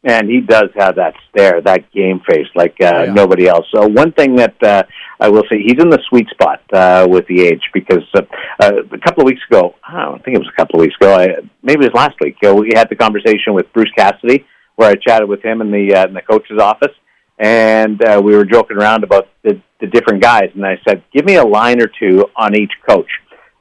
[0.03, 3.13] And he does have that stare, that game face, like uh, oh, yeah.
[3.13, 3.67] nobody else.
[3.73, 4.83] So one thing that uh,
[5.19, 8.21] I will say, he's in the sweet spot uh, with the age because uh,
[8.59, 10.95] uh, a couple of weeks ago, I don't think it was a couple of weeks
[10.99, 11.27] ago, I,
[11.61, 12.37] maybe it was last week.
[12.43, 15.93] Uh, we had the conversation with Bruce Cassidy, where I chatted with him in the
[15.93, 16.95] uh, in the coach's office,
[17.41, 20.51] and uh, we were joking around about the, the different guys.
[20.55, 23.09] And I said, "Give me a line or two on each coach."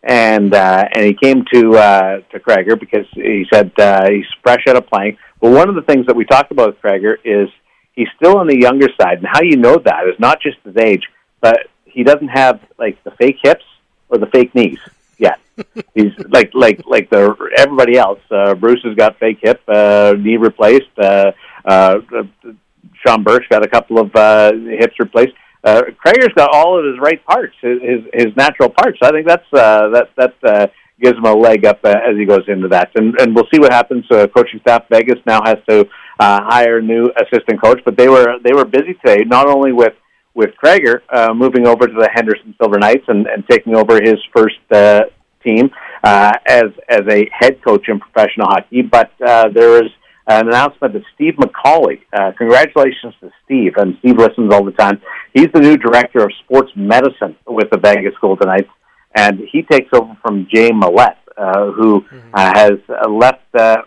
[0.03, 4.63] And uh, and he came to uh, to Craigor because he said uh, he's fresh
[4.69, 7.49] out of playing well, one of the things that we talked about with Craigor is
[7.95, 10.77] he's still on the younger side, and how you know that is not just his
[10.77, 11.03] age,
[11.41, 13.65] but he doesn't have like the fake hips
[14.09, 14.79] or the fake knees
[15.19, 15.39] yet.
[15.95, 18.21] he's like like like the everybody else.
[18.31, 20.99] Uh, Bruce has got fake hip, uh, knee replaced.
[20.99, 21.33] Uh,
[21.65, 22.01] uh,
[23.05, 25.33] Sean Burke's got a couple of uh, hips replaced.
[25.63, 28.99] Uh, Craigor's got all of his right parts, his his, his natural parts.
[29.03, 30.67] I think that's uh, that that uh,
[31.01, 32.91] gives him a leg up uh, as he goes into that.
[32.95, 34.05] And, and we'll see what happens.
[34.11, 35.87] Uh, coaching staff Vegas now has to
[36.19, 39.95] uh, hire new assistant coach, but they were they were busy today, not only with
[40.35, 44.17] with Craigor uh, moving over to the Henderson Silver Knights and, and taking over his
[44.35, 45.03] first uh,
[45.45, 45.71] team
[46.05, 49.91] uh, as as a head coach in professional hockey, but uh, there is
[50.39, 55.01] an announcement that Steve McCauley, uh, congratulations to Steve, and Steve listens all the time.
[55.35, 58.71] He's the new director of sports medicine with the Vegas Golden Knights
[59.15, 62.35] and he takes over from Jay Millette, uh, who mm-hmm.
[62.35, 63.83] uh, has uh, left uh,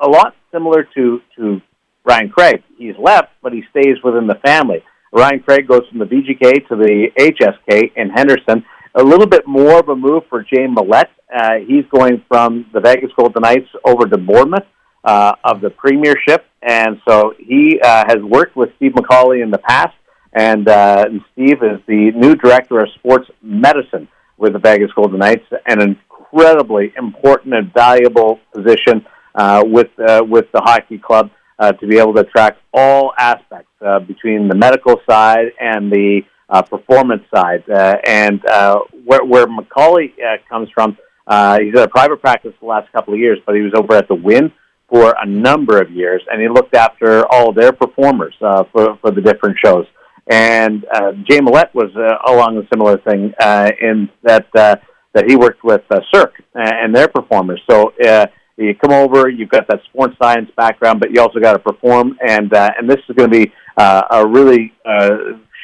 [0.00, 1.60] a lot similar to to
[2.04, 2.62] Ryan Craig.
[2.78, 4.82] He's left, but he stays within the family.
[5.12, 8.64] Ryan Craig goes from the VGK to the HSK in Henderson.
[8.94, 11.10] A little bit more of a move for Jay Millette.
[11.34, 14.64] Uh, he's going from the Vegas Golden Knights over to Bournemouth
[15.06, 19.58] uh, of the Premiership, and so he uh, has worked with Steve McCauley in the
[19.58, 19.94] past.
[20.32, 25.46] And, uh, Steve is the new director of sports medicine with the Vegas Golden Knights,
[25.66, 31.86] an incredibly important and valuable position uh, with uh, with the hockey club uh, to
[31.86, 37.22] be able to track all aspects uh, between the medical side and the uh, performance
[37.34, 37.62] side.
[37.68, 42.52] Uh, and uh, where, where McCauley uh, comes from, uh, he's had a private practice
[42.60, 44.52] the last couple of years, but he was over at the Wynn
[44.88, 49.10] for a number of years, and he looked after all their performers uh, for for
[49.10, 49.86] the different shows.
[50.28, 54.76] And uh, Jay Millette was uh, along a similar thing uh, in that uh,
[55.14, 57.60] that he worked with uh, Cirque and their performers.
[57.70, 61.52] So uh, you come over, you've got that sports science background, but you also got
[61.52, 65.10] to perform, and uh, and this is going to be uh, a really uh,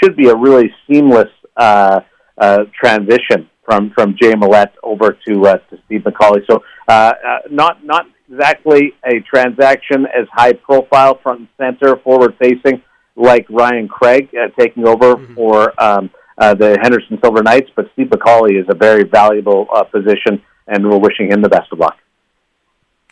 [0.02, 2.00] should be a really seamless uh,
[2.38, 6.42] uh, transition from from Jay Millette over to uh, to Steve McCauley.
[6.50, 12.34] So uh, uh, not not exactly a transaction as high profile, front and center, forward
[12.40, 12.82] facing
[13.14, 15.34] like Ryan Craig uh, taking over mm-hmm.
[15.34, 19.84] for um, uh, the Henderson Silver Knights, but Steve McCauley is a very valuable uh,
[19.84, 21.96] position, and we're wishing him the best of luck.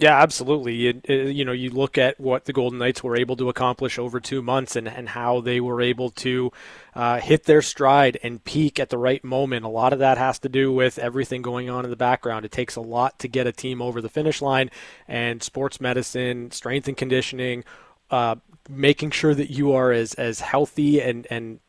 [0.00, 0.74] Yeah, absolutely.
[0.76, 3.98] You, uh, you know, you look at what the Golden Knights were able to accomplish
[3.98, 6.50] over two months and, and how they were able to
[6.94, 9.66] uh, hit their stride and peak at the right moment.
[9.66, 12.46] A lot of that has to do with everything going on in the background.
[12.46, 14.70] It takes a lot to get a team over the finish line,
[15.06, 17.62] and sports medicine, strength and conditioning,
[18.10, 18.36] uh,
[18.70, 21.60] making sure that you are as, as healthy and, and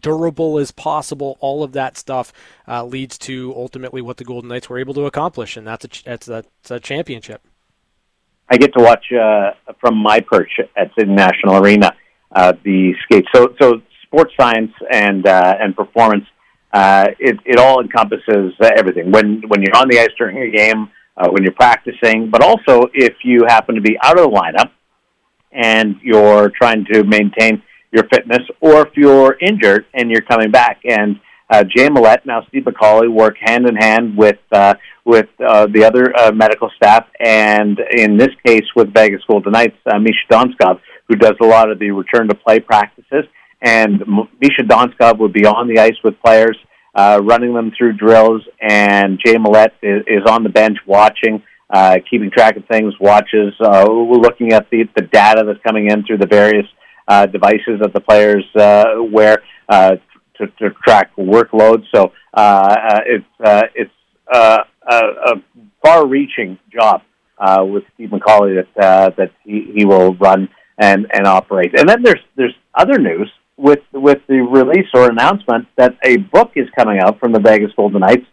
[0.00, 1.38] durable as possible.
[1.40, 2.32] All of that stuff
[2.68, 6.04] uh, leads to ultimately what the Golden Knights were able to accomplish, and that's a,
[6.04, 7.42] that's a, that's a championship.
[8.50, 11.94] I get to watch uh, from my perch at City National Arena
[12.32, 13.24] uh, the skate.
[13.34, 16.24] So, so sports science and uh, and performance,
[16.72, 19.10] uh, it it all encompasses everything.
[19.12, 22.88] When when you're on the ice during a game, uh, when you're practicing, but also
[22.94, 24.70] if you happen to be out of the lineup
[25.52, 30.80] and you're trying to maintain your fitness, or if you're injured and you're coming back.
[30.84, 35.66] And uh, Jay Millette, now Steve McCauley, work hand in hand with uh, with uh,
[35.66, 40.26] the other uh, medical staff, and in this case with Vegas Golden Knights, uh, Misha
[40.30, 43.24] Donskov, who does a lot of the return to play practices.
[43.62, 44.00] And
[44.40, 46.56] Misha Donskov would be on the ice with players,
[46.94, 51.96] uh, running them through drills, and Jay Millette is, is on the bench watching, uh,
[52.08, 56.18] keeping track of things, watches, uh, looking at the, the data that's coming in through
[56.18, 56.66] the various
[57.08, 59.96] uh, devices that the players uh, wear uh,
[60.40, 61.84] to, to track workload.
[61.94, 63.90] So uh, it's uh, it's
[64.32, 65.32] uh, a, a
[65.82, 67.02] far-reaching job
[67.38, 70.48] uh, with Steve McCauley that uh, that he, he will run
[70.78, 71.78] and, and operate.
[71.78, 76.52] And then there's there's other news with with the release or announcement that a book
[76.56, 78.26] is coming out from the Vegas Golden Knights.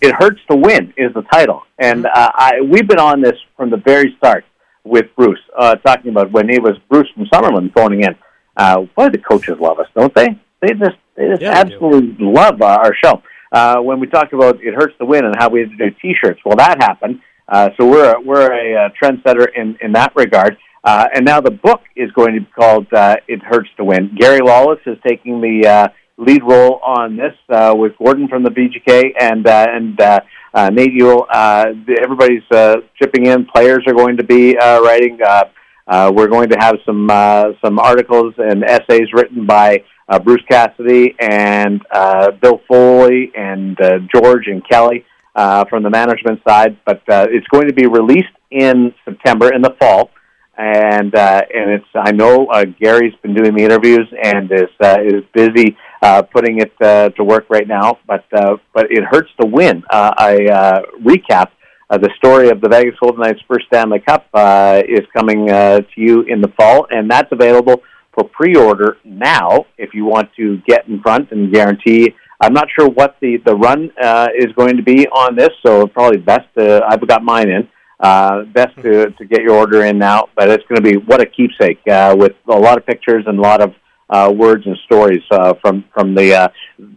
[0.00, 3.70] It hurts to win is the title, and uh, I, we've been on this from
[3.70, 4.44] the very start
[4.84, 8.14] with Bruce, uh, talking about when it was Bruce from Summerlin phoning in.
[8.56, 10.38] Uh, boy, the coaches love us, don't they?
[10.60, 14.32] They just they just yeah, absolutely they love uh, our show uh, when we talked
[14.32, 16.40] about it hurts to win and how we had to do T-shirts.
[16.44, 17.20] Well, that happened.
[17.48, 20.56] Uh, so we're a, we're a, a trendsetter in in that regard.
[20.84, 24.14] Uh, and now the book is going to be called uh, "It Hurts to Win."
[24.16, 28.50] Gary Lawless is taking the uh, lead role on this uh, with Gordon from the
[28.50, 30.20] VGK and uh, and uh,
[30.54, 31.26] uh, Nate Ewell.
[31.32, 31.66] Uh,
[32.02, 33.46] everybody's uh, chipping in.
[33.46, 35.18] Players are going to be uh, writing.
[35.24, 35.44] Uh,
[35.86, 40.42] uh, we're going to have some uh, some articles and essays written by uh, Bruce
[40.50, 46.78] Cassidy and uh, Bill Foley and uh, George and Kelly uh, from the management side.
[46.84, 50.10] But uh, it's going to be released in September in the fall,
[50.56, 54.98] and uh, and it's I know uh, Gary's been doing the interviews and is uh,
[55.04, 57.98] is busy uh, putting it uh, to work right now.
[58.06, 59.84] But uh, but it hurts to win.
[59.90, 61.50] Uh, I uh, recap.
[61.90, 65.78] Uh, the story of the Vegas Golden Knights' first Stanley Cup uh, is coming uh,
[65.78, 67.82] to you in the fall, and that's available
[68.18, 72.14] for pre-order now if you want to get in front and guarantee.
[72.40, 75.86] I'm not sure what the the run uh, is going to be on this, so
[75.86, 76.82] probably best to.
[76.88, 77.68] I've got mine in.
[78.00, 81.20] Uh, best to to get your order in now, but it's going to be what
[81.20, 83.74] a keepsake uh, with a lot of pictures and a lot of
[84.10, 86.48] uh, words and stories uh, from from the uh,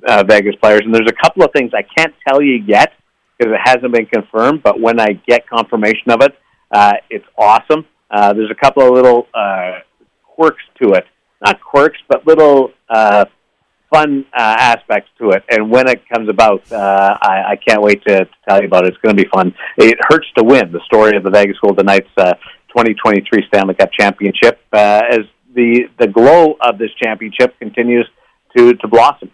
[0.08, 0.82] uh, Vegas players.
[0.84, 2.94] And there's a couple of things I can't tell you yet
[3.38, 4.62] because it hasn't been confirmed.
[4.62, 6.38] But when I get confirmation of it,
[6.72, 7.86] uh, it's awesome.
[8.12, 9.80] Uh, there's a couple of little uh,
[10.41, 11.06] quirks to it.
[11.41, 13.25] Not quirks, but little uh,
[13.93, 15.43] fun uh, aspects to it.
[15.49, 18.86] And when it comes about, uh, I, I can't wait to, to tell you about
[18.86, 18.89] it.
[18.89, 19.54] It's going to be fun.
[19.77, 22.34] It hurts to win the story of the Vegas Golden Knights uh,
[22.69, 25.19] 2023 Stanley Cup Championship uh, as
[25.54, 28.08] the the glow of this championship continues
[28.56, 29.30] to to blossom.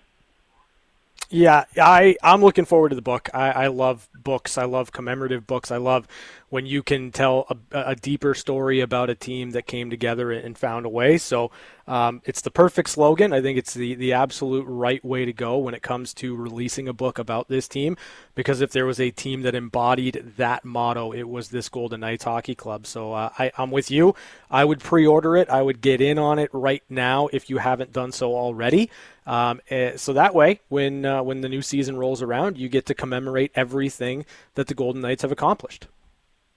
[1.29, 3.29] Yeah, I I'm looking forward to the book.
[3.33, 4.57] I, I love books.
[4.57, 5.71] I love commemorative books.
[5.71, 6.07] I love
[6.49, 10.57] when you can tell a, a deeper story about a team that came together and
[10.57, 11.17] found a way.
[11.17, 11.51] So
[11.85, 13.33] um, it's the perfect slogan.
[13.33, 16.87] I think it's the the absolute right way to go when it comes to releasing
[16.87, 17.97] a book about this team.
[18.33, 22.23] Because if there was a team that embodied that motto, it was this Golden Knights
[22.23, 22.87] Hockey Club.
[22.87, 24.15] So uh, I, I'm with you.
[24.49, 25.49] I would pre-order it.
[25.49, 28.89] I would get in on it right now if you haven't done so already.
[29.27, 32.85] Um, eh, so that way, when uh, when the new season rolls around, you get
[32.85, 35.87] to commemorate everything that the Golden Knights have accomplished.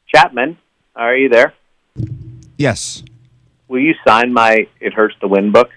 [0.06, 0.56] Chapman,
[0.94, 1.52] are you there?
[2.56, 3.02] Yes.
[3.66, 5.70] Will you sign my "It Hurts to Win" book?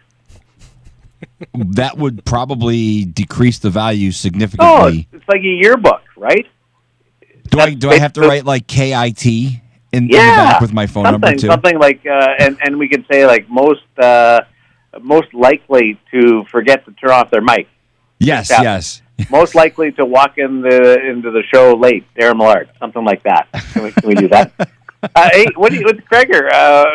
[1.56, 5.08] that would probably decrease the value significantly.
[5.12, 6.46] Oh, it's like a yearbook, right?
[7.50, 9.60] Do That's I do I have to write like KIT in,
[9.92, 11.48] yeah, in the back with my phone number too?
[11.48, 13.82] Something like, uh, and and we could say like most.
[13.98, 14.42] Uh,
[15.02, 17.68] most likely to forget to turn off their mic.
[18.20, 19.02] Yes, yes.
[19.30, 23.48] most likely to walk in the into the show late, Darren Millard, something like that.
[23.74, 24.52] Can we, can we do that?
[25.16, 26.52] uh, hey, what do you, with Kreger?
[26.52, 26.86] Uh,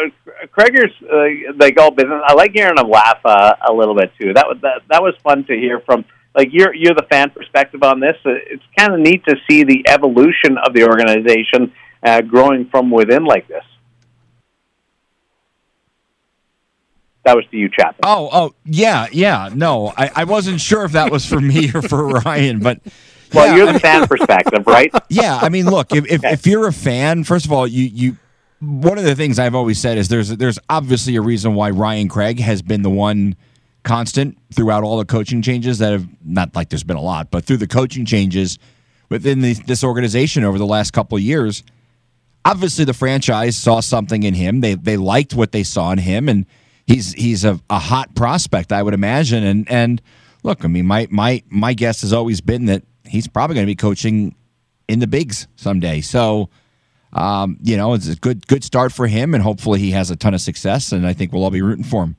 [0.46, 2.20] Kreger's uh, like all business.
[2.26, 4.32] I like hearing him laugh uh, a little bit too.
[4.34, 7.82] That was that, that was fun to hear from like you're you're the fan perspective
[7.82, 8.16] on this.
[8.24, 12.90] Uh, it's kind of neat to see the evolution of the organization uh, growing from
[12.90, 13.64] within like this.
[17.28, 18.00] That was to you, Chapman.
[18.04, 19.50] Oh, oh, yeah, yeah.
[19.52, 22.80] No, I, I wasn't sure if that was for me or for Ryan, but
[23.34, 24.90] well, yeah, you're the fan perspective, right?
[25.10, 28.16] Yeah, I mean, look, if, if, if you're a fan, first of all, you you
[28.60, 32.08] one of the things I've always said is there's there's obviously a reason why Ryan
[32.08, 33.36] Craig has been the one
[33.82, 37.44] constant throughout all the coaching changes that have not like there's been a lot, but
[37.44, 38.58] through the coaching changes
[39.10, 41.62] within the, this organization over the last couple of years.
[42.46, 44.62] Obviously, the franchise saw something in him.
[44.62, 46.46] They they liked what they saw in him, and
[46.88, 49.44] he's he's a, a hot prospect, I would imagine.
[49.44, 50.02] And and
[50.42, 53.70] look, I mean, my my my guess has always been that he's probably going to
[53.70, 54.34] be coaching
[54.88, 56.00] in the bigs someday.
[56.00, 56.48] So,
[57.12, 60.16] um, you know, it's a good good start for him, and hopefully he has a
[60.16, 60.90] ton of success.
[60.90, 62.16] And I think we'll all be rooting for him.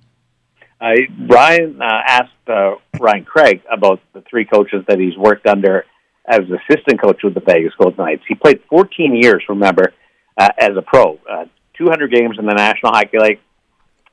[0.79, 0.91] Uh,
[1.27, 5.83] Ryan uh, asked uh, Ryan Craig about the three coaches that he's worked under
[6.25, 8.21] as assistant coach with the Vegas Golden Knights.
[8.27, 9.93] He played 14 years, remember,
[10.37, 11.45] uh, as a pro, uh,
[11.77, 13.39] 200 games in the National Hockey League,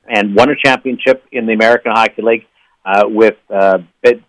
[0.09, 2.47] and won a championship in the American Hockey League
[2.85, 3.79] uh, with uh,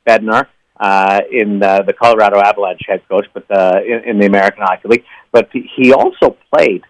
[0.08, 0.48] Bednar
[0.80, 4.88] uh, in uh, the Colorado Avalanche head coach, but uh, in, in the American Hockey
[4.88, 5.04] League.
[5.32, 6.84] But he also played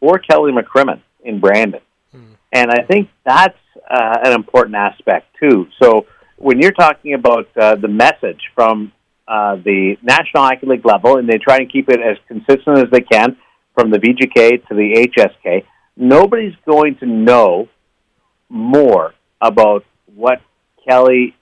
[0.00, 2.32] for Kelly McCrimmon in Brandon, hmm.
[2.52, 3.58] and I think that's
[3.90, 5.66] uh, an important aspect too.
[5.80, 8.92] So when you're talking about uh, the message from
[9.28, 12.90] uh, the National Hockey League level, and they try and keep it as consistent as
[12.90, 13.36] they can
[13.74, 15.64] from the VGK to the HSK,
[15.96, 17.68] nobody's going to know
[18.52, 19.84] more about
[20.14, 20.40] what
[20.86, 21.34] Kelly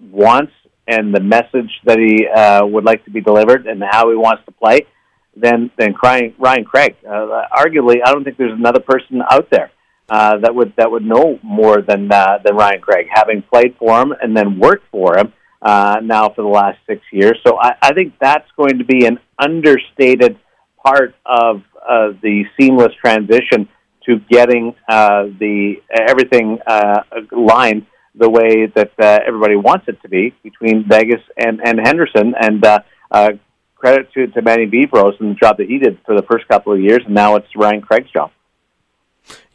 [0.00, 0.52] wants
[0.88, 4.44] and the message that he uh, would like to be delivered and how he wants
[4.46, 4.86] to play
[5.34, 6.96] than than Ryan Craig.
[7.06, 9.70] Uh, arguably, I don't think there's another person out there
[10.08, 14.00] uh, that would that would know more than uh, than Ryan Craig, having played for
[14.00, 17.38] him and then worked for him uh, now for the last six years.
[17.46, 20.38] So I, I think that's going to be an understated
[20.84, 23.68] part of uh, the seamless transition
[24.06, 30.08] to getting uh, the everything uh, lined the way that uh, everybody wants it to
[30.08, 32.34] be between Vegas and, and Henderson.
[32.40, 33.32] And uh, uh,
[33.74, 36.72] credit to, to Manny Viveiros and the job that he did for the first couple
[36.72, 38.30] of years, and now it's Ryan Craig's job.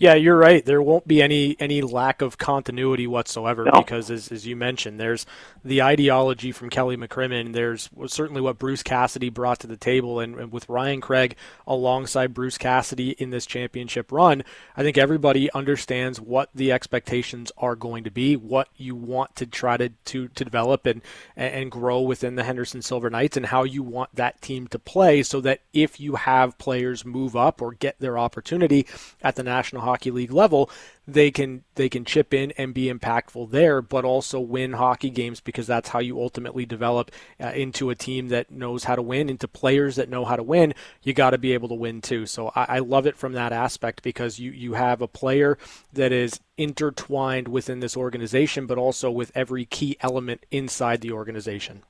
[0.02, 0.66] Yeah, you're right.
[0.66, 3.72] There won't be any any lack of continuity whatsoever no.
[3.84, 5.28] because, as, as you mentioned, there's
[5.64, 7.54] the ideology from Kelly McCrimmon.
[7.54, 11.36] There's certainly what Bruce Cassidy brought to the table, and, and, with Ryan Craig
[11.68, 14.44] alongside Bruce Cassidy in this championship run,
[14.76, 19.46] I think everybody understands what the expectations are going to be, what you want to
[19.46, 21.04] try to to, to develop and
[21.36, 25.22] and grow within the Henderson Silver Knights, and how you want that team to play,
[25.22, 28.88] so that if you have players move up or get their opportunity
[29.22, 30.70] at the National Hockey League level,
[31.06, 35.42] they can they can chip in and be impactful there, but also win hockey games
[35.42, 39.30] because that's how you ultimately develop uh, into a team that knows how to win,
[39.30, 40.74] into players that know how to win.
[41.04, 42.26] You got to be able to win too.
[42.26, 45.58] So I, I love it from that aspect because you you have a player
[45.92, 51.84] that is intertwined within this organization, but also with every key element inside the organization.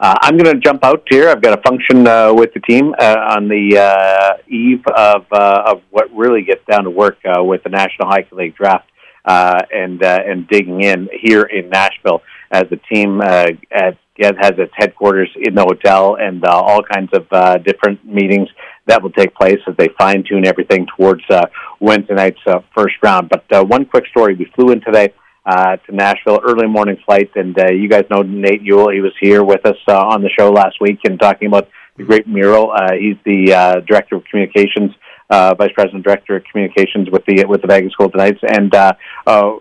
[0.00, 1.28] Uh, I'm going to jump out here.
[1.28, 5.62] I've got a function uh, with the team uh, on the uh, eve of uh,
[5.66, 8.88] of what really gets down to work uh, with the National Hockey League draft
[9.24, 14.52] uh, and uh, and digging in here in Nashville as the team uh, at, has
[14.58, 18.48] its headquarters in the hotel and uh, all kinds of uh, different meetings
[18.86, 21.46] that will take place as they fine tune everything towards uh,
[21.80, 23.28] Wednesday night's uh, first round.
[23.28, 25.12] But uh, one quick story: we flew in today
[25.46, 27.30] uh, to Nashville, early morning flight.
[27.36, 28.90] And uh, you guys know Nate Ewell.
[28.90, 32.04] He was here with us uh, on the show last week and talking about the
[32.04, 32.70] great mural.
[32.70, 34.92] Uh, he's the uh, director of communications,
[35.30, 38.92] uh, vice president director of communications with the with the Vegas Golden Knights, and uh,
[39.26, 39.52] uh,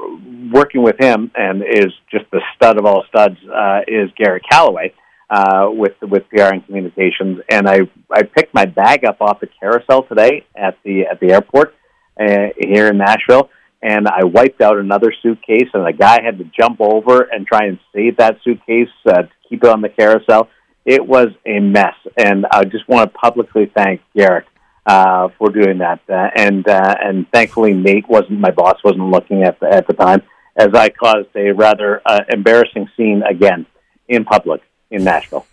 [0.51, 4.93] working with him and is just the stud of all studs uh, is Gary Calloway.
[5.29, 7.79] Uh, with with PR and communications, and I
[8.11, 11.73] I picked my bag up off the carousel today at the at the airport
[12.19, 13.49] uh, here in Nashville,
[13.83, 17.65] and I wiped out another suitcase, and the guy had to jump over and try
[17.65, 20.47] and save that suitcase uh, to keep it on the carousel.
[20.85, 24.45] It was a mess, and I just want to publicly thank Garrett
[24.85, 25.99] uh, for doing that.
[26.09, 29.93] Uh, and uh, and thankfully, Nate wasn't my boss wasn't looking at the, at the
[29.93, 30.21] time,
[30.55, 33.65] as I caused a rather uh, embarrassing scene again
[34.07, 35.45] in public in Nashville.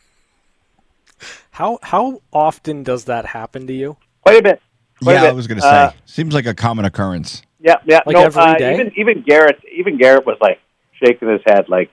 [1.51, 3.97] How how often does that happen to you?
[4.23, 4.63] Quite a bit.
[5.03, 5.31] Quite yeah, a bit.
[5.31, 5.69] I was going to say.
[5.69, 7.43] Uh, Seems like a common occurrence.
[7.61, 8.01] Yeah, yeah.
[8.07, 8.75] Like no, every uh, day?
[8.75, 10.61] even even Garrett even Garrett was like
[11.03, 11.91] shaking his head like,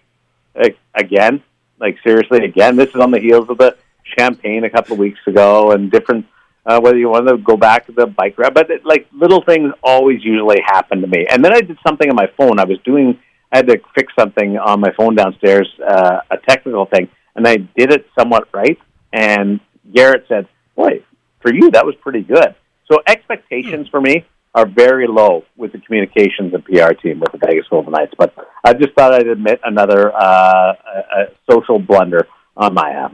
[0.56, 1.44] like again,
[1.80, 2.76] like seriously again.
[2.76, 3.78] This is on the heels of the
[4.18, 6.26] champagne a couple of weeks ago and different.
[6.66, 9.42] Uh, whether you want to go back to the bike ride, but it, like little
[9.42, 11.26] things always usually happen to me.
[11.30, 12.60] And then I did something on my phone.
[12.60, 13.18] I was doing,
[13.54, 17.56] I had to fix something on my phone downstairs, uh, a technical thing, and I
[17.56, 18.78] did it somewhat right.
[19.14, 19.62] And
[19.94, 21.06] Garrett said, "Boy,
[21.40, 22.54] for you that was pretty good."
[22.92, 24.26] So expectations for me
[24.56, 28.14] are very low with the communications and PR team with the Vegas Golden Knights.
[28.18, 28.34] But
[28.64, 33.14] I just thought I'd admit another uh, a, a social blunder on my half.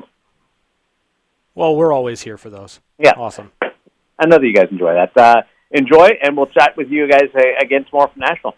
[1.55, 2.79] Well, we're always here for those.
[2.97, 3.51] Yeah, awesome.
[3.61, 5.17] I know that you guys enjoy that.
[5.17, 8.55] Uh, enjoy, and we'll chat with you guys uh, again tomorrow from Nashville.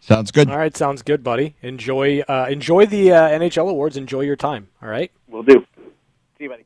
[0.00, 0.48] Sounds good.
[0.48, 1.56] All right, sounds good, buddy.
[1.62, 3.96] Enjoy, uh, enjoy the uh, NHL awards.
[3.96, 4.68] Enjoy your time.
[4.80, 5.10] All right.
[5.26, 5.64] We'll do.
[6.36, 6.64] See you, buddy.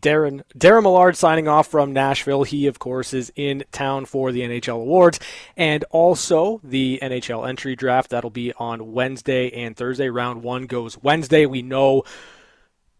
[0.00, 2.44] Darren Darren Millard signing off from Nashville.
[2.44, 5.20] He, of course, is in town for the NHL awards
[5.56, 8.10] and also the NHL entry draft.
[8.10, 10.08] That'll be on Wednesday and Thursday.
[10.08, 11.46] Round one goes Wednesday.
[11.46, 12.04] We know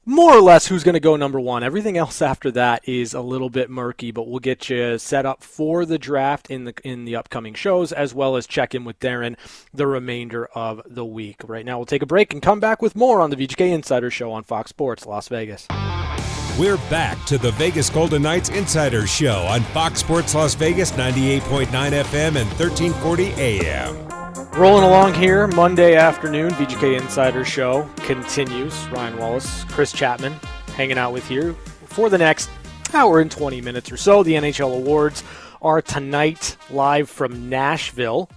[0.06, 1.62] more or less who's going to go number one.
[1.62, 5.42] Everything else after that is a little bit murky, but we'll get you set up
[5.42, 8.98] for the draft in the in the upcoming shows, as well as check in with
[8.98, 9.36] Darren
[9.72, 11.40] the remainder of the week.
[11.46, 14.10] Right now, we'll take a break and come back with more on the VGK Insider
[14.10, 15.66] Show on Fox Sports Las Vegas.
[16.56, 21.66] We're back to the Vegas Golden Knights Insider Show on Fox Sports Las Vegas 98.9
[21.66, 24.08] FM and 1340 AM.
[24.52, 28.72] Rolling along here, Monday afternoon, VGK Insider Show continues.
[28.90, 30.32] Ryan Wallace, Chris Chapman
[30.76, 31.54] hanging out with you
[31.86, 32.48] for the next
[32.92, 34.22] hour and 20 minutes or so.
[34.22, 35.24] The NHL Awards
[35.60, 38.30] are tonight live from Nashville.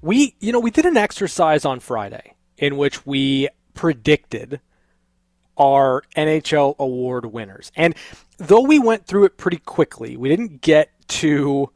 [0.00, 4.62] We, you know, we did an exercise on Friday in which we predicted
[5.60, 7.70] our NHL award winners.
[7.76, 7.94] And
[8.38, 11.70] though we went through it pretty quickly, we didn't get to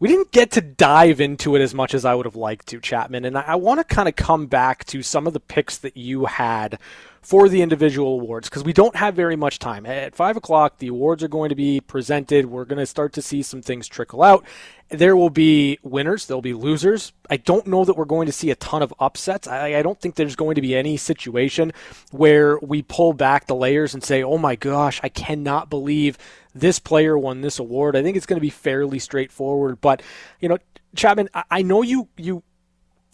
[0.00, 2.80] we didn't get to dive into it as much as I would have liked to,
[2.80, 3.26] Chapman.
[3.26, 5.96] And I, I want to kind of come back to some of the picks that
[5.96, 6.78] you had
[7.22, 9.84] for the individual awards because we don't have very much time.
[9.84, 12.46] At five o'clock, the awards are going to be presented.
[12.46, 14.44] We're going to start to see some things trickle out.
[14.88, 17.12] There will be winners, there'll be losers.
[17.28, 19.46] I don't know that we're going to see a ton of upsets.
[19.46, 21.72] I, I don't think there's going to be any situation
[22.10, 26.18] where we pull back the layers and say, oh my gosh, I cannot believe
[26.54, 27.94] this player won this award.
[27.94, 29.80] I think it's going to be fairly straightforward.
[29.80, 30.02] But,
[30.40, 30.58] you know,
[30.96, 32.42] Chapman, I, I know you, you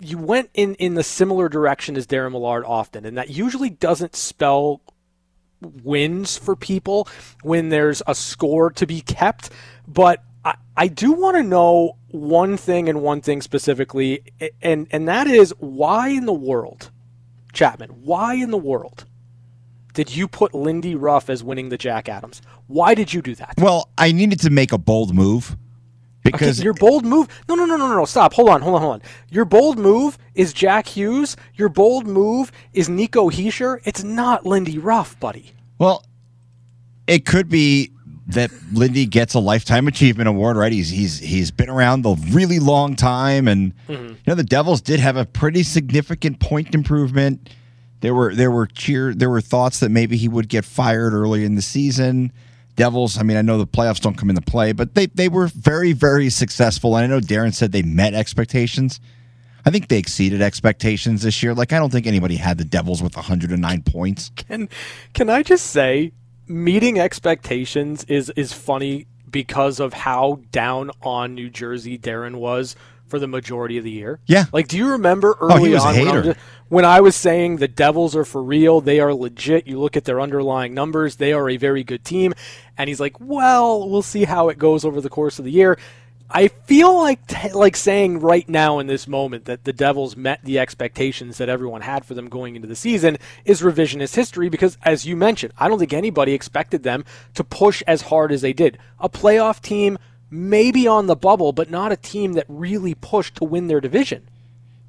[0.01, 4.15] you went in in the similar direction as Darren Millard often, and that usually doesn't
[4.15, 4.81] spell
[5.61, 7.09] wins for people
[7.43, 9.51] when there's a score to be kept.
[9.89, 14.23] But I, I do want to know one thing and one thing specifically,
[14.63, 16.91] and and that is why in the world,
[17.53, 19.07] Chapman, why in the world
[19.95, 22.43] did you put Lindy Ruff as winning the Jack Adams?
[22.67, 23.55] Why did you do that?
[23.59, 25.57] Well, I needed to make a bold move
[26.33, 27.29] because okay, your bold move.
[27.49, 28.05] No, no, no, no, no.
[28.05, 28.35] Stop.
[28.35, 28.63] Hold on.
[28.63, 28.83] Hold on.
[28.83, 29.03] Hold on.
[29.31, 31.37] Your bold move is Jack Hughes.
[31.55, 33.81] Your bold move is Nico Hischier.
[33.85, 35.53] It's not Lindy Ruff, buddy.
[35.79, 36.05] Well,
[37.07, 37.93] it could be
[38.29, 40.73] that Lindy gets a lifetime achievement award, right?
[40.73, 44.09] He's he's he's been around a really long time, and mm-hmm.
[44.09, 47.51] you know the Devils did have a pretty significant point improvement.
[48.01, 51.45] There were there were cheer there were thoughts that maybe he would get fired early
[51.45, 52.33] in the season.
[52.77, 55.49] Devils, I mean, I know the playoffs don't come into play, but they, they were
[55.49, 56.97] very, very successful.
[56.97, 59.01] And I know Darren said they met expectations.
[59.65, 61.55] I think they exceeded expectations this year.
[61.55, 64.31] Like, I don't think anybody had the Devils with 109 points.
[64.37, 64.69] Can,
[65.15, 66.13] can I just say,
[66.47, 72.77] meeting expectations is, is funny because of how down on New Jersey Darren was
[73.09, 74.21] for the majority of the year.
[74.27, 74.47] Yeah.
[74.53, 75.95] Like, do you remember early oh, he was on.
[75.95, 76.37] When,
[76.69, 79.67] when, I was saying the Devils are for real, they are legit.
[79.67, 82.35] You look at their underlying numbers, they are a very good team.
[82.77, 85.79] And he's like, well, we'll see how it goes over the course of the year.
[86.29, 90.43] I feel like t- like saying right now in this moment that the Devils met
[90.43, 94.77] the expectations that everyone had for them going into the season is revisionist history because
[94.83, 97.05] as you mentioned, I don't think anybody expected them
[97.35, 98.77] to push as hard as they did.
[98.99, 99.99] A playoff team
[100.31, 104.29] maybe on the bubble, but not a team that really pushed to win their division.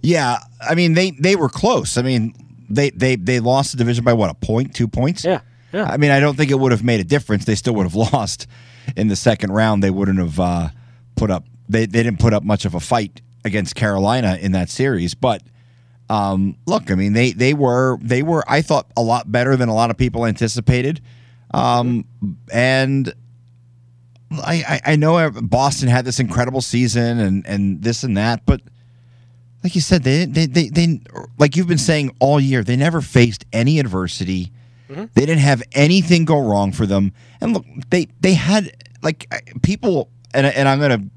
[0.01, 1.97] Yeah, I mean they they were close.
[1.97, 2.33] I mean
[2.69, 5.23] they they they lost the division by what a point, two points.
[5.23, 5.41] Yeah,
[5.73, 5.85] yeah.
[5.85, 7.45] I mean I don't think it would have made a difference.
[7.45, 8.47] They still would have lost
[8.95, 9.83] in the second round.
[9.83, 10.69] They wouldn't have uh,
[11.15, 11.45] put up.
[11.67, 15.41] They they didn't put up much of a fight against Carolina in that series, but.
[16.09, 19.67] Um, look, I mean, they they were they were I thought a lot better than
[19.67, 21.01] a lot of people anticipated,
[21.53, 22.05] um,
[22.49, 23.13] and
[24.31, 28.61] I, I know Boston had this incredible season and, and this and that, but
[29.63, 30.99] like you said, they, they, they, they
[31.37, 34.51] like you've been saying all year, they never faced any adversity.
[34.89, 35.05] Mm-hmm.
[35.13, 37.11] They didn't have anything go wrong for them.
[37.41, 38.71] And look, they, they had
[39.01, 39.29] like
[39.61, 41.09] people, and, and I'm going to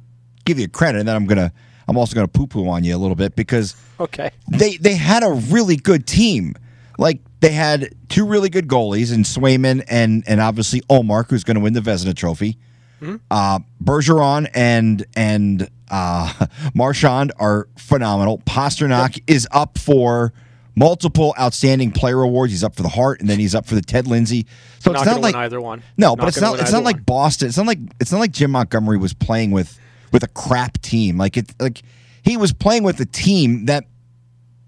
[0.45, 1.53] give you credit, and then I'm going to,
[1.87, 4.95] I'm also going to poo poo on you a little bit because okay, they, they
[4.95, 6.55] had a really good team.
[6.99, 11.57] Like they had two really good goalies in Swayman and, and obviously Ullmark, who's going
[11.57, 12.59] to win the Vezina Trophy.
[13.01, 13.17] Mm-hmm.
[13.31, 18.39] Uh, Bergeron and and uh, Marchand are phenomenal.
[18.39, 19.25] Pastrnak yep.
[19.27, 20.33] is up for
[20.77, 22.53] multiple outstanding player awards.
[22.53, 24.47] He's up for the Hart, and then he's up for the Ted Lindsay.
[24.79, 25.83] So not it's not like like either one.
[25.97, 26.61] No, Not but it's not.
[26.61, 27.05] It's not like one.
[27.05, 27.49] Boston.
[27.49, 29.79] It's not like it's not like Jim Montgomery was playing with
[30.13, 31.19] with a crap team.
[31.19, 31.53] Like it.
[31.61, 31.83] Like
[32.23, 33.85] he was playing with a team that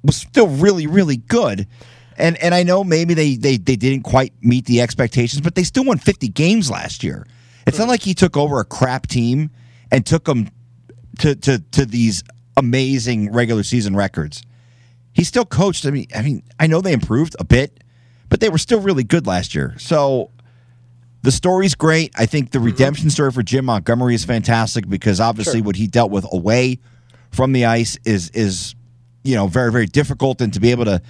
[0.02, 1.66] was still really really good.
[2.18, 5.64] And and I know maybe they they they didn't quite meet the expectations, but they
[5.64, 7.26] still won 50 games last year.
[7.66, 9.50] It's not like he took over a crap team
[9.90, 10.48] and took them
[11.18, 12.22] to to to these
[12.56, 14.42] amazing regular season records.
[15.12, 15.86] He still coached.
[15.86, 17.84] I mean, I mean, I know they improved a bit,
[18.28, 19.74] but they were still really good last year.
[19.78, 20.30] So
[21.22, 22.12] the story's great.
[22.16, 22.66] I think the mm-hmm.
[22.66, 25.64] redemption story for Jim Montgomery is fantastic because obviously Sure.
[25.64, 26.78] what he dealt with away
[27.30, 28.74] from the ice is is
[29.22, 31.02] you know very very difficult, and to be able to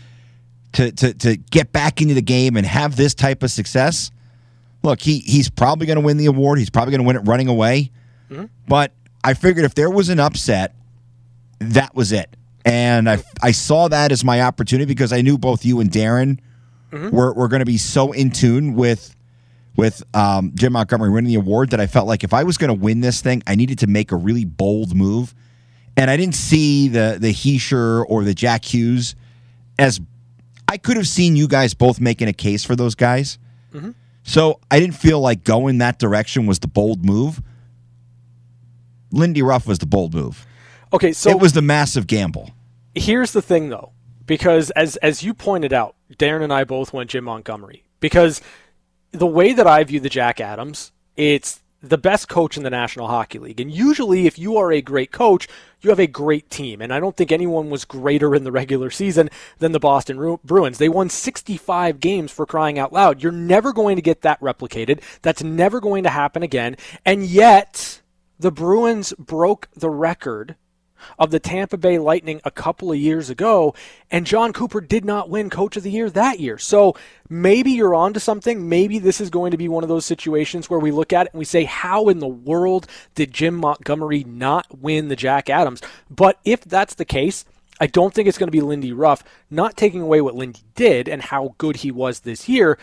[0.73, 4.11] to to to get back into the game and have this type of success.
[4.83, 6.59] Look, he he's probably going to win the award.
[6.59, 7.91] He's probably going to win it running away.
[8.31, 8.47] Mm-hmm.
[8.67, 10.75] But I figured if there was an upset,
[11.61, 12.37] that was it.
[12.65, 16.41] And I I saw that as my opportunity because I knew both you and Darren
[16.91, 17.15] mm-hmm.
[17.15, 19.17] were were going to be so in tune with
[19.77, 22.69] with um, Jim Montgomery winning the award that I felt like if I was going
[22.69, 25.35] to win this thing, I needed to make a really bold move.
[25.97, 29.15] And I didn't see the the Hischier or the Jack Hughes
[29.79, 30.01] as
[30.69, 33.39] I could have seen you guys both making a case for those guys.
[33.73, 33.91] Mm-hmm.
[34.23, 37.43] So I didn't feel like going that direction was the bold move.
[39.11, 40.47] Lindy Ruff was the bold move.
[40.93, 42.51] Okay, so it was the massive gamble.
[42.95, 43.93] here's the thing though
[44.27, 48.43] because as as you pointed out darren and i both went jim montgomery because
[49.13, 53.09] the way that i view the jack adams it's the best coach in the national
[53.09, 53.61] hockey league.
[53.61, 55.49] And usually if you are a great coach
[55.81, 56.81] you have a great team.
[56.81, 59.29] And i don't think anyone was greater in the regular season
[59.59, 60.79] than the boston Ru- bruins.
[60.79, 63.23] They won 65 games for crying out loud.
[63.23, 65.03] You're never going to get that replicated.
[65.23, 66.77] That's never going to happen again.
[67.05, 68.01] And yet
[68.39, 70.57] the bruins broke the record
[71.19, 73.75] of the Tampa Bay Lightning a couple of years ago,
[74.11, 76.59] and Jon Cooper did not win Coach of the Year that year.
[76.59, 76.95] So
[77.29, 78.69] maybe you're onto something.
[78.69, 81.33] Maybe this is going to be one of those situations where we look at it
[81.33, 85.83] and we say, how in the world did Jim Montgomery not win the Jack Adams?
[86.11, 87.45] But if that's the case,
[87.81, 91.09] I don't think it's going to be Lindy Ruff, not taking away what Lindy did
[91.09, 92.79] and how good he was this year.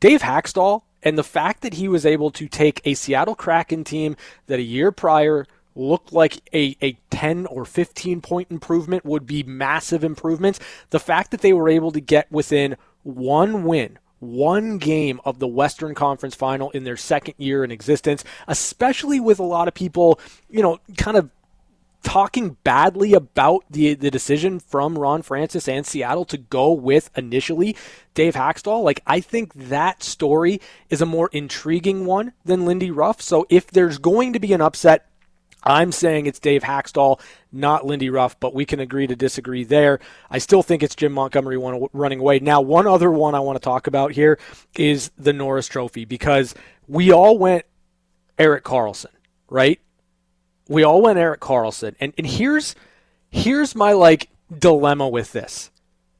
[0.00, 4.16] Dave Hakstol and the fact that he was able to take a Seattle Kraken team
[4.46, 5.46] that a year prior
[5.78, 10.60] looked like a, a 10 or 15 point improvement would be massive improvements.
[10.90, 15.46] The fact that they were able to get within one win, one game of the
[15.46, 20.18] Western Conference final in their second year in existence, especially with a lot of people,
[20.50, 21.30] you know, kind of
[22.02, 27.76] talking badly about the the decision from Ron Francis and Seattle to go with initially
[28.14, 28.82] Dave Hakstol.
[28.82, 30.60] Like I think that story
[30.90, 33.20] is a more intriguing one than Lindy Ruff.
[33.20, 35.06] So if there's going to be an upset,
[35.62, 37.20] I'm saying it's Dave Hakstol,
[37.52, 40.00] not Lindy Ruff, but we can agree to disagree there.
[40.30, 41.58] I still think it's Jim Montgomery
[41.92, 42.38] running away.
[42.38, 44.38] Now, one other one I want to talk about here
[44.76, 46.54] is the Norris Trophy because
[46.86, 47.64] we all went
[48.38, 49.06] Erik Karlsson,
[49.48, 49.80] right?
[50.68, 52.76] we all went Erik Karlsson, and and here's
[53.30, 55.70] here's my like dilemma with this.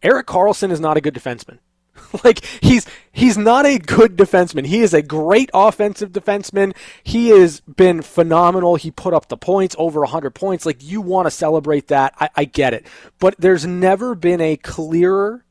[0.02, 1.58] Erik Karlsson is not a good defenseman.
[2.24, 4.66] like he's he's not a good defenseman.
[4.66, 6.74] He is a great offensive defenseman.
[7.02, 8.76] He has been phenomenal.
[8.76, 10.66] He put up the points over 100 points.
[10.66, 12.14] Like you want to celebrate that.
[12.18, 12.86] I, I get it.
[13.18, 15.44] But there's never been a clearer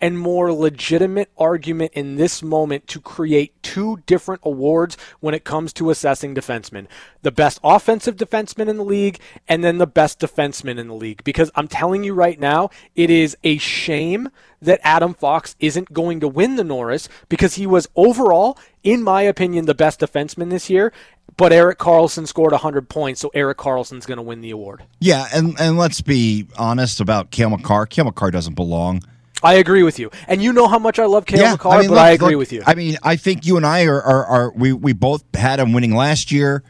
[0.00, 5.72] and more legitimate argument in this moment to create two different awards when it comes
[5.74, 6.86] to assessing defensemen.
[7.22, 9.18] The best offensive defenseman in the league
[9.48, 11.24] and then the best defenseman in the league.
[11.24, 14.28] Because I'm telling you right now, it is a shame
[14.64, 19.22] that Adam Fox isn't going to win the Norris because he was overall, in my
[19.22, 20.92] opinion, the best defenseman this year.
[21.36, 24.84] But Erik Karlsson scored 100 points, so Erik Karlsson's going to win the award.
[25.00, 27.86] Yeah, and and let's be honest about Cale Makar.
[27.86, 29.02] Cale Makar doesn't belong.
[29.44, 30.10] I agree with you.
[30.26, 32.10] And you know how much I love Cale yeah, Makar, I mean, but look- I
[32.10, 32.62] agree look, with you.
[32.66, 35.72] I mean, I think you and I are, are, are we we both had him
[35.72, 36.62] winning last year.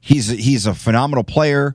[0.00, 1.74] He's he's a phenomenal player.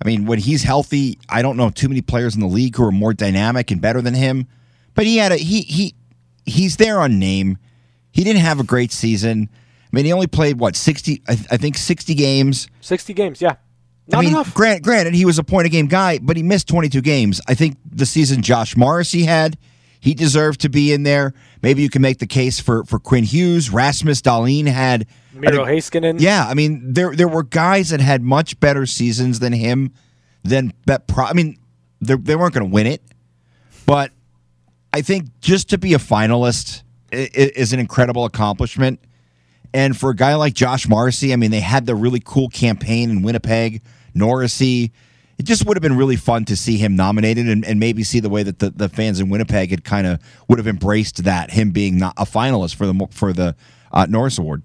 [0.00, 2.84] I mean, when he's healthy, I don't know too many players in the league who
[2.84, 4.46] are more dynamic and better than him.
[4.94, 5.94] But he had a he he
[6.44, 7.58] he's there on name.
[8.12, 9.48] He didn't have a great season.
[9.52, 11.22] I mean, he only played what sixty?
[11.28, 12.68] I, I think sixty games.
[12.80, 13.56] 60 games, yeah.
[14.08, 14.54] Not I mean, enough.
[14.54, 17.40] Grant, granted, he was a point a game guy, but he missed 22 games.
[17.48, 19.58] I think the season Josh Morrissey had,
[20.06, 21.34] he deserved to be in there.
[21.62, 23.70] Maybe you can make the case for for Quinn Hughes.
[23.70, 25.08] Rasmus Dahlin had.
[25.34, 26.20] Miro Heiskanen.
[26.20, 29.92] Yeah, I mean, there there were guys that had much better seasons than him.
[30.44, 31.08] Than that.
[31.08, 31.58] Pro- I mean,
[32.00, 33.02] they they weren't going to win it,
[33.84, 34.12] but
[34.92, 39.00] I think just to be a finalist is an incredible accomplishment.
[39.74, 43.10] And for a guy like Josh Morrissey, I mean, they had the really cool campaign
[43.10, 43.82] in Winnipeg.
[44.14, 44.92] Norrisy,
[45.38, 48.20] it just would have been really fun to see him nominated and, and maybe see
[48.20, 51.50] the way that the, the fans in Winnipeg had kind of would have embraced that
[51.50, 53.54] him being not a finalist for the for the
[53.92, 54.62] uh, Norris Award.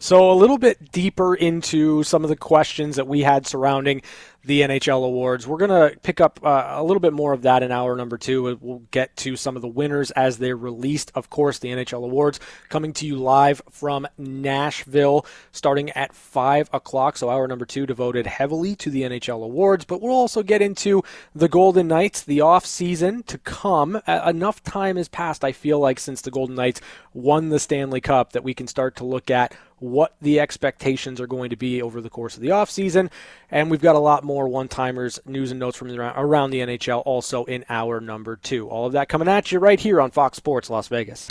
[0.00, 4.02] So, a little bit deeper into some of the questions that we had surrounding
[4.44, 5.44] the NHL awards.
[5.44, 8.16] We're going to pick up uh, a little bit more of that in hour number
[8.16, 8.56] two.
[8.60, 11.10] We'll get to some of the winners as they're released.
[11.16, 12.38] Of course, the NHL awards
[12.68, 17.16] coming to you live from Nashville starting at 5 o'clock.
[17.16, 19.84] So, hour number two devoted heavily to the NHL awards.
[19.84, 21.02] But we'll also get into
[21.34, 24.00] the Golden Knights, the off season to come.
[24.06, 26.80] Enough time has passed, I feel like, since the Golden Knights
[27.12, 31.26] won the Stanley Cup that we can start to look at what the expectations are
[31.26, 33.10] going to be over the course of the offseason.
[33.50, 37.02] And we've got a lot more one timers, news and notes from around the NHL
[37.04, 38.68] also in hour number two.
[38.68, 41.28] All of that coming at you right here on Fox Sports Las Vegas.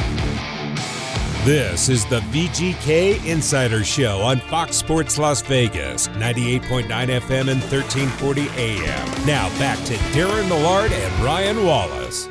[1.47, 8.49] This is the VGK Insider Show on Fox Sports Las Vegas, 98.9 FM and 1340
[8.57, 9.25] AM.
[9.25, 12.27] Now back to Darren Millard and Ryan Wallace.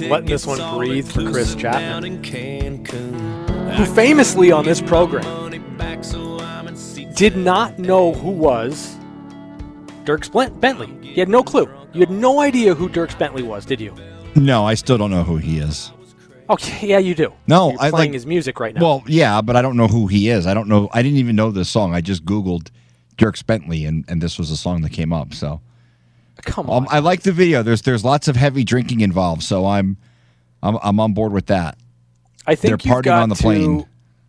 [0.00, 2.22] Letting this one breathe for Chris Chapman,
[3.74, 5.22] who famously on this program
[7.14, 8.96] did not know who was
[10.04, 10.92] Dierks Bentley.
[11.02, 11.68] You had no clue.
[11.92, 13.94] You had no idea who Dierks Bentley was, did you?
[14.34, 15.92] No, I still don't know who he is.
[16.50, 17.32] Okay, yeah, you do.
[17.46, 18.80] No, You're I playing like his music right now.
[18.82, 20.46] Well, yeah, but I don't know who he is.
[20.46, 20.90] I don't know.
[20.92, 21.94] I didn't even know this song.
[21.94, 22.70] I just Googled
[23.16, 25.32] Dirk Bentley, and, and this was the song that came up.
[25.32, 25.60] So,
[26.42, 26.82] come on.
[26.82, 27.62] um, I like the video.
[27.62, 29.96] There's there's lots of heavy drinking involved, so I'm
[30.62, 31.78] I'm I'm on board with that.
[32.46, 33.86] I think They're you've partying got on the to- plane.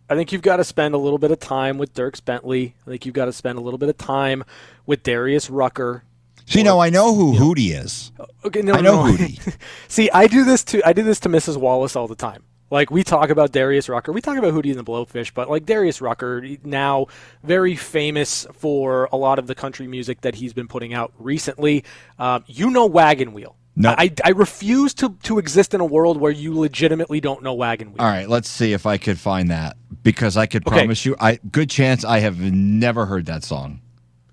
[0.08, 2.76] I think you've got to spend a little bit of time with Dierks Bentley.
[2.86, 4.44] I think you've got to spend a little bit of time
[4.86, 6.04] with Darius Rucker.
[6.44, 8.12] So you know, I know who Hootie is.
[8.44, 9.12] Okay, no, I know no.
[9.12, 9.56] Hootie.
[9.88, 11.56] See, I do this to I do this to Mrs.
[11.56, 12.44] Wallace all the time.
[12.70, 15.66] Like we talk about Darius Rucker, we talk about Hootie and the Blowfish, but like
[15.66, 17.06] Darius Rucker, now
[17.42, 21.82] very famous for a lot of the country music that he's been putting out recently.
[22.18, 23.56] Um, you know Wagon Wheel.
[23.78, 23.94] No.
[23.96, 27.88] I, I refuse to, to exist in a world where you legitimately don't know Wagon
[27.92, 28.00] Wheel.
[28.00, 30.78] All right, let's see if I could find that because I could Okay.
[30.78, 33.80] promise you, I good chance I have never heard that song.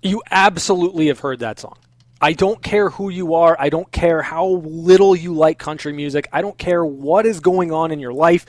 [0.02, 1.76] You absolutely have heard that song.
[2.22, 3.54] I don't care who you are.
[3.60, 6.26] I don't care how little you like country music.
[6.32, 8.46] I don't care what is going on in your life.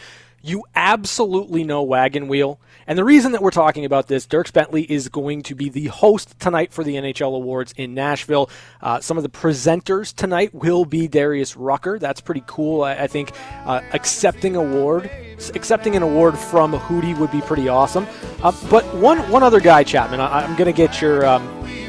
[0.47, 2.59] You absolutely know Wagon Wheel.
[2.85, 5.85] And the reason that we're talking about this, Dierks Bentley is going to be the
[5.87, 8.47] host tonight for the NHL Awards in Nashville.
[8.79, 11.97] Uh, some of the presenters tonight will be Darius Rucker.
[11.97, 12.83] That's pretty cool.
[12.83, 13.31] I, I think
[13.65, 15.09] uh, accepting award,
[15.55, 18.05] accepting an award from Hootie would be pretty awesome.
[18.43, 20.19] Uh, but one one other guy, Chapman.
[20.19, 21.25] I, I'm going to get your.
[21.25, 21.47] Um,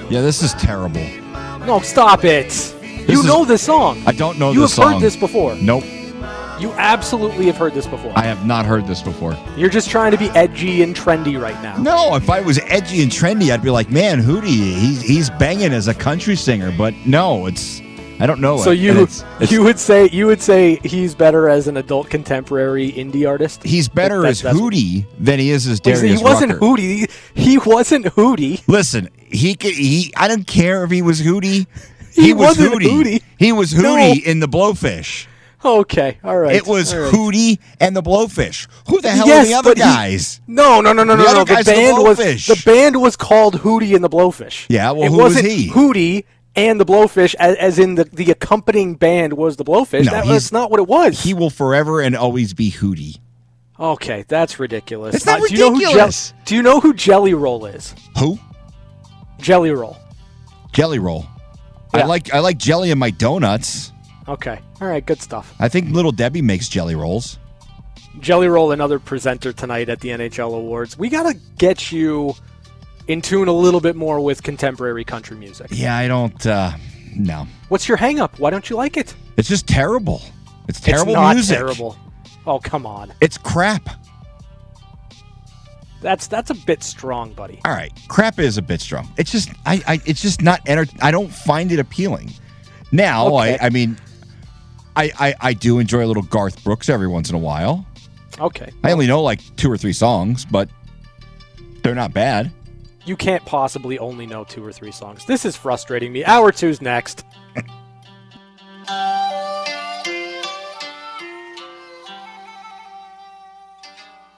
[0.08, 1.02] Yeah, this is terrible.
[1.66, 2.74] no, stop it.
[3.06, 4.02] you is- know this song.
[4.06, 4.54] I don't know the song.
[4.54, 4.92] You this have song.
[4.94, 5.54] heard this before.
[5.56, 5.84] Nope,
[6.58, 8.12] You absolutely have heard this before.
[8.16, 9.36] I have not heard this before.
[9.56, 11.76] You're just trying to be edgy and trendy right now.
[11.76, 15.72] No, if I was edgy and trendy, I'd be like, man, Hootie, he's he's banging
[15.72, 16.72] as a country singer.
[16.76, 17.82] But no, it's
[18.18, 18.56] I don't know.
[18.56, 18.78] So it.
[18.78, 22.90] You it's- it's- you would say you would say he's better as an adult contemporary
[22.90, 23.62] indie artist.
[23.62, 26.64] he's better That- as Hootie than he is as He- Darius he wasn't Rucker.
[26.64, 27.10] Hootie.
[27.34, 28.62] He wasn't Hootie.
[28.66, 29.74] Listen, he could.
[29.74, 30.14] He.
[30.16, 31.66] I don't care if he was Hootie.
[32.14, 33.20] He was wasn't Hootie.
[33.38, 33.94] He was No.
[33.96, 35.26] Hootie in the Blowfish.
[35.66, 36.54] Okay, all right.
[36.54, 37.12] It was right.
[37.12, 38.68] Hootie and the Blowfish.
[38.88, 40.40] Who the hell Yes, are the other but he- guys?
[40.46, 41.44] No, no, no, no, The no, other no.
[41.44, 44.66] The guy's the band was the band was called Hootie and the Blowfish.
[44.68, 45.68] Yeah, well, it who was wasn't he?
[45.70, 50.04] Hootie and the Blowfish, as, as in the, the accompanying band was the Blowfish.
[50.06, 51.22] No, that, that's not what it was.
[51.22, 53.18] He will forever and always be Hootie.
[53.78, 55.14] okay, that's ridiculous.
[55.16, 56.32] It's not uh, do you know who ridiculous.
[56.44, 57.94] do you know who Jelly Roll is?
[58.18, 58.38] Who?
[59.40, 59.96] Jelly Roll.
[60.72, 61.26] Jelly roll.
[61.94, 63.92] I like I like jelly in my donuts.
[64.28, 65.54] Okay, all right, good stuff.
[65.60, 67.38] I think Little Debbie makes jelly rolls.
[68.20, 70.98] Jelly Roll, another presenter tonight at the NHL Awards.
[70.98, 72.34] We gotta get you
[73.08, 75.66] in tune a little bit more with contemporary country music.
[75.70, 76.46] Yeah, I don't.
[76.46, 76.72] uh
[77.14, 78.38] No, What's your hang up?
[78.38, 79.14] Why don't you like it?
[79.36, 80.22] it's just terrible.
[80.66, 81.58] It's terrible it's not music.
[81.58, 81.96] terrible.
[82.46, 83.12] Oh come on.
[83.20, 83.90] It's crap.
[86.00, 87.60] That's that's a bit strong, buddy.
[87.64, 89.08] All right, crap is a bit strong.
[89.16, 92.32] It's just I, I it's just not enter- I don't find it appealing.
[92.92, 93.58] Now Okay.
[93.60, 93.96] I I mean
[94.96, 97.86] I, I, I do enjoy a little Garth Brooks every once in a while.
[98.40, 98.72] Okay.
[98.82, 100.68] I only know like two or three songs, but
[101.82, 102.50] they're not bad.
[103.04, 105.24] You can't possibly only know two or three songs.
[105.26, 106.24] This is frustrating me.
[106.24, 107.24] Hour two's next.